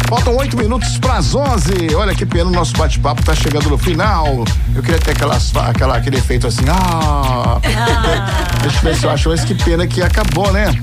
Faltam 0.09 0.35
oito 0.37 0.57
minutos 0.57 0.97
para 0.97 1.17
as 1.17 1.35
11. 1.35 1.93
Olha 1.95 2.15
que 2.15 2.25
pena, 2.25 2.45
o 2.45 2.51
nosso 2.51 2.75
bate-papo 2.75 3.23
tá 3.23 3.35
chegando 3.35 3.69
no 3.69 3.77
final. 3.77 4.43
Eu 4.75 4.81
queria 4.81 4.97
ter 4.99 5.11
aquelas, 5.11 5.55
aquela, 5.55 5.97
aquele 5.97 6.17
efeito 6.17 6.47
assim, 6.47 6.65
ah. 6.67 7.59
Deixa 8.63 8.77
eu 8.79 8.81
ver 8.81 8.95
se 8.95 9.05
eu 9.05 9.11
acho, 9.11 9.29
mas 9.29 9.45
que 9.45 9.53
pena 9.53 9.85
que 9.85 10.01
acabou, 10.01 10.51
né? 10.51 10.75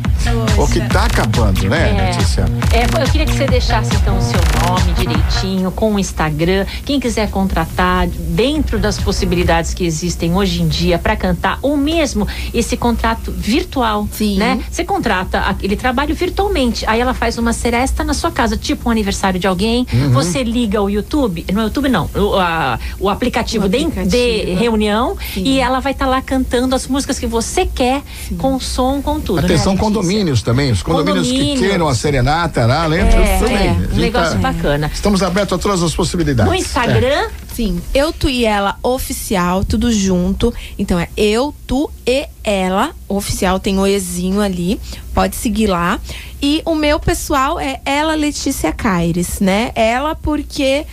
Ou 0.56 0.66
que 0.66 0.80
tá 0.88 1.04
acabando, 1.04 1.68
né, 1.68 1.90
É. 1.96 2.10
Letícia? 2.16 2.44
É, 2.72 2.84
eu 3.02 3.10
queria 3.10 3.26
que 3.26 3.32
você 3.32 3.46
deixasse 3.46 3.94
então 3.96 4.16
o 4.18 4.22
seu 4.22 4.40
nome 4.68 4.92
direitinho, 4.94 5.70
com 5.70 5.94
o 5.94 5.98
Instagram. 5.98 6.64
Quem 6.84 6.98
quiser 6.98 7.30
contratar, 7.30 8.06
dentro 8.08 8.78
das 8.78 8.98
possibilidades 8.98 9.74
que 9.74 9.84
existem 9.84 10.34
hoje 10.34 10.62
em 10.62 10.68
dia 10.68 10.98
para 10.98 11.14
cantar, 11.16 11.58
ou 11.62 11.76
mesmo 11.76 12.26
esse 12.54 12.76
contrato 12.76 13.30
virtual, 13.32 14.08
Sim. 14.12 14.38
né? 14.38 14.60
Você 14.70 14.84
contrata 14.84 15.40
aquele 15.40 15.76
trabalho 15.76 16.14
virtualmente, 16.14 16.84
aí 16.86 17.00
ela 17.00 17.14
faz 17.14 17.38
uma 17.38 17.52
seresta 17.52 18.02
na 18.02 18.14
sua 18.14 18.30
casa, 18.30 18.56
tipo 18.56 18.88
um 18.88 18.92
aniversário 18.92 19.38
de 19.38 19.46
alguém. 19.46 19.86
Uhum. 19.92 20.10
Você 20.12 20.42
liga 20.42 20.80
o 20.82 20.88
YouTube, 20.88 21.44
no 21.52 21.62
YouTube 21.62 21.88
não, 21.88 22.08
o, 22.14 22.34
a- 22.36 22.78
o 22.98 23.08
aplicativo, 23.08 23.66
O 23.66 23.68
de- 23.68 23.76
aplicativo. 23.78 24.10
De, 24.10 24.54
reunião 24.56 25.16
Sim. 25.34 25.42
e 25.44 25.60
ela 25.60 25.80
vai 25.80 25.92
estar 25.92 26.06
lá 26.06 26.20
cantando 26.22 26.74
as 26.74 26.86
músicas 26.86 27.18
que 27.18 27.26
você 27.26 27.66
quer, 27.66 28.02
com 28.38 28.58
som, 28.58 29.00
com 29.02 29.20
tudo. 29.20 29.40
Atenção, 29.40 29.74
né, 29.74 29.80
Letícia? 29.82 30.15
Condomínios 30.16 30.42
também. 30.42 30.72
Os 30.72 30.82
condomínios, 30.82 31.26
que 31.26 31.32
Condomínios. 31.32 31.60
queiram 31.60 31.88
a 31.88 31.94
serenata, 31.94 32.66
né? 32.66 32.88
né? 32.88 32.98
É, 32.98 33.66
é, 33.66 33.70
um 33.72 33.80
gente 33.80 33.94
negócio 34.00 34.32
tá- 34.32 34.52
bacana. 34.52 34.90
Estamos 34.92 35.22
abertos 35.22 35.58
a 35.58 35.60
todas 35.60 35.82
as 35.82 35.94
possibilidades. 35.94 36.50
No 36.50 36.56
Instagram, 36.56 37.28
Sim, 37.52 37.80
eu, 37.94 38.12
tu 38.12 38.28
e 38.28 38.44
ela 38.44 38.76
oficial, 38.82 39.64
tudo 39.64 39.90
junto. 39.90 40.52
Então 40.78 40.98
é 40.98 41.08
eu, 41.16 41.54
tu 41.66 41.90
e 42.06 42.26
ela 42.44 42.90
oficial, 43.08 43.58
tem 43.58 43.78
o 43.78 43.86
Ezinho 43.86 44.40
ali, 44.40 44.80
pode 45.14 45.36
seguir 45.36 45.66
lá. 45.66 45.98
E 46.42 46.60
o 46.66 46.74
meu 46.74 47.00
pessoal 47.00 47.58
é 47.58 47.80
ela 47.84 48.14
Letícia 48.14 48.72
Caires, 48.72 49.40
né? 49.40 49.72
Ela 49.74 50.14
porque 50.14 50.84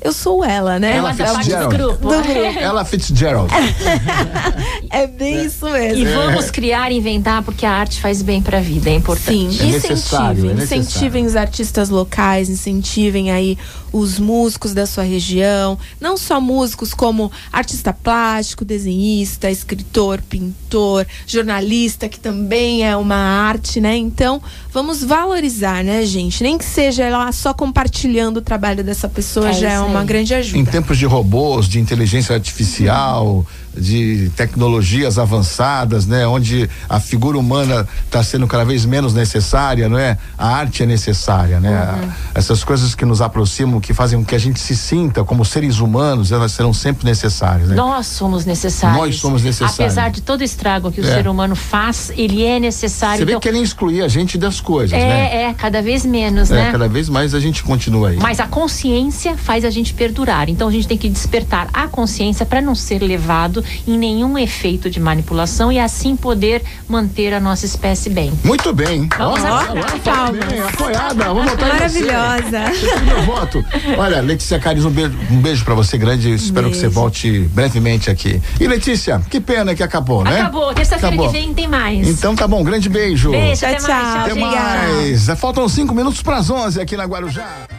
eu 0.00 0.12
sou 0.12 0.44
ela, 0.44 0.78
né? 0.78 0.96
Ela 0.96 1.08
ela 1.10 1.14
faz 1.14 1.32
parte 1.32 1.48
do 1.50 1.56
Fitzgerald. 1.56 1.76
grupo. 1.76 2.08
Do 2.08 2.22
grupo. 2.22 2.58
Ela 2.58 2.84
Fitzgerald. 2.84 3.52
É 4.90 5.06
bem 5.06 5.44
isso 5.44 5.68
mesmo. 5.68 5.98
E 6.02 6.04
vamos 6.06 6.50
criar 6.50 6.90
e 6.90 6.96
inventar, 6.96 7.42
porque 7.42 7.66
a 7.66 7.70
arte 7.72 8.00
faz 8.00 8.22
bem 8.22 8.40
pra 8.40 8.58
vida, 8.60 8.88
é 8.88 8.92
Sim, 8.92 8.98
importante. 8.98 9.60
É 9.60 9.66
necessário, 9.66 10.38
incentivem, 10.46 10.50
é 10.50 10.54
necessário. 10.54 10.82
incentivem 10.82 11.26
os 11.26 11.36
artistas 11.36 11.88
locais, 11.90 12.48
incentivem 12.48 13.30
aí 13.30 13.58
os 13.92 14.18
músicos 14.18 14.74
da 14.74 14.86
sua 14.86 15.04
região, 15.04 15.78
não 16.00 16.16
só 16.16 16.40
músicos 16.40 16.92
como 16.92 17.30
artista 17.52 17.92
plástico, 17.92 18.64
desenhista, 18.64 19.50
escritor, 19.50 20.20
pintor, 20.28 21.06
jornalista, 21.26 22.08
que 22.08 22.18
também 22.20 22.86
é 22.86 22.96
uma 22.96 23.16
arte, 23.16 23.80
né? 23.80 23.96
Então, 23.96 24.42
vamos 24.72 25.02
valorizar, 25.02 25.82
né, 25.82 26.04
gente? 26.04 26.42
Nem 26.42 26.58
que 26.58 26.64
seja 26.64 27.08
lá 27.08 27.30
só 27.32 27.54
compartilhando 27.54 28.38
o 28.38 28.42
trabalho 28.42 28.82
dessa 28.84 29.08
pessoa 29.08 29.50
É 29.50 29.52
já 29.54 29.70
é 29.72 29.80
uma 29.80 30.00
aí. 30.00 30.06
grande 30.06 30.34
Em 30.34 30.36
ajuda. 30.36 30.70
tempos 30.70 30.98
de 30.98 31.06
robôs, 31.06 31.66
de 31.68 31.80
inteligência 31.80 32.34
artificial, 32.34 33.46
de 33.76 34.30
tecnologias 34.36 35.18
avançadas, 35.18 36.06
né, 36.06 36.26
onde 36.26 36.68
a 36.88 36.98
figura 36.98 37.38
humana 37.38 37.86
está 38.04 38.22
sendo 38.22 38.46
cada 38.46 38.64
vez 38.64 38.84
menos 38.84 39.14
necessária, 39.14 39.88
não 39.88 39.98
é? 39.98 40.18
A 40.36 40.48
arte 40.48 40.82
é 40.82 40.86
necessária, 40.86 41.60
né? 41.60 41.98
Uhum. 42.02 42.10
Essas 42.34 42.64
coisas 42.64 42.94
que 42.94 43.04
nos 43.04 43.20
aproximam, 43.20 43.77
que 43.80 43.94
fazem 43.94 44.18
com 44.18 44.24
que 44.24 44.34
a 44.34 44.38
gente 44.38 44.58
se 44.60 44.76
sinta 44.76 45.24
como 45.24 45.44
seres 45.44 45.78
humanos, 45.80 46.32
elas 46.32 46.52
serão 46.52 46.72
sempre 46.72 47.04
necessárias, 47.04 47.68
né? 47.68 47.74
Nós 47.74 48.06
somos 48.06 48.44
necessários. 48.44 48.98
Nós 48.98 49.16
somos 49.16 49.42
necessários. 49.42 49.78
Apesar 49.80 50.10
de 50.10 50.20
todo 50.22 50.42
estrago 50.42 50.90
que 50.90 51.00
o 51.00 51.04
É. 51.04 51.14
ser 51.14 51.28
humano 51.28 51.54
faz, 51.56 52.10
ele 52.16 52.44
é 52.44 52.58
necessário. 52.60 53.18
Você 53.18 53.24
vê 53.24 53.32
Então, 53.32 53.40
que 53.40 53.48
querem 53.48 53.62
excluir 53.62 54.02
a 54.02 54.08
gente 54.08 54.36
das 54.38 54.60
coisas, 54.60 54.92
né? 54.98 55.34
é, 55.34 55.42
é, 55.44 55.54
cada 55.54 55.80
vez 55.82 56.04
menos, 56.04 56.50
É, 56.50 56.54
né? 56.54 56.72
cada 56.72 56.88
vez 56.88 57.08
mais 57.08 57.34
a 57.34 57.40
gente 57.40 57.62
continua 57.62 58.10
aí. 58.10 58.16
Mas 58.20 58.40
a 58.40 58.46
consciência 58.46 59.36
faz 59.36 59.64
a 59.64 59.70
gente 59.70 59.94
perdurar. 59.94 60.48
Então 60.48 60.68
a 60.68 60.72
gente 60.72 60.86
tem 60.88 60.98
que 60.98 61.08
despertar 61.08 61.68
a 61.72 61.86
consciência 61.88 62.44
para 62.46 62.60
não 62.60 62.74
ser 62.74 63.00
levado 63.02 63.64
em 63.86 63.96
nenhum 63.98 64.36
efeito 64.38 64.90
de 64.90 65.00
manipulação 65.00 65.70
e 65.72 65.78
assim 65.78 66.16
poder 66.16 66.62
manter 66.88 67.32
a 67.34 67.40
nossa 67.40 67.64
espécie 67.66 68.10
bem. 68.10 68.32
Muito 68.44 68.72
bem. 68.72 69.08
Vamos 69.16 69.44
agora 69.44 69.88
foi 69.88 70.00
Palmas. 70.00 70.44
bem, 70.46 70.60
apoiada. 70.60 71.24
Vamos 71.24 71.50
votar 71.50 71.68
em 71.84 71.88
você. 71.88 72.04
Maravilhosa. 72.04 72.88
Tem 72.94 73.04
meu 73.04 73.22
voto. 73.22 73.64
Olha, 73.98 74.20
Letícia 74.20 74.58
Caris, 74.58 74.84
um 74.84 74.90
beijo, 74.90 75.14
um 75.30 75.40
beijo 75.40 75.64
pra 75.64 75.74
você 75.74 75.96
grande. 75.98 76.32
Espero 76.32 76.68
que 76.70 76.76
você 76.76 76.82
Beijo. 76.82 76.94
volte 76.94 77.40
brevemente 77.52 78.10
aqui. 78.10 78.40
E 78.60 78.66
Letícia, 78.66 79.20
que 79.30 79.40
pena 79.40 79.74
que 79.74 79.82
acabou, 79.82 80.24
né? 80.24 80.40
Acabou. 80.40 80.72
Terça-feira 80.74 81.16
que 81.16 81.28
vem 81.28 81.54
tem 81.54 81.68
mais. 81.68 82.08
Então 82.08 82.34
tá 82.34 82.46
bom, 82.46 82.62
grande 82.64 82.88
beijo. 82.88 83.30
Beijo, 83.30 83.60
Tchau, 83.60 83.70
até 83.70 83.80
mais. 83.80 84.12
tchau. 84.12 84.20
Até 84.24 84.34
mais. 84.34 85.26
Faltam 85.38 85.68
cinco 85.68 85.94
minutos 85.94 86.22
pras 86.22 86.50
onze 86.50 86.80
aqui 86.80 86.96
na 86.96 87.04
Guarujá. 87.04 87.77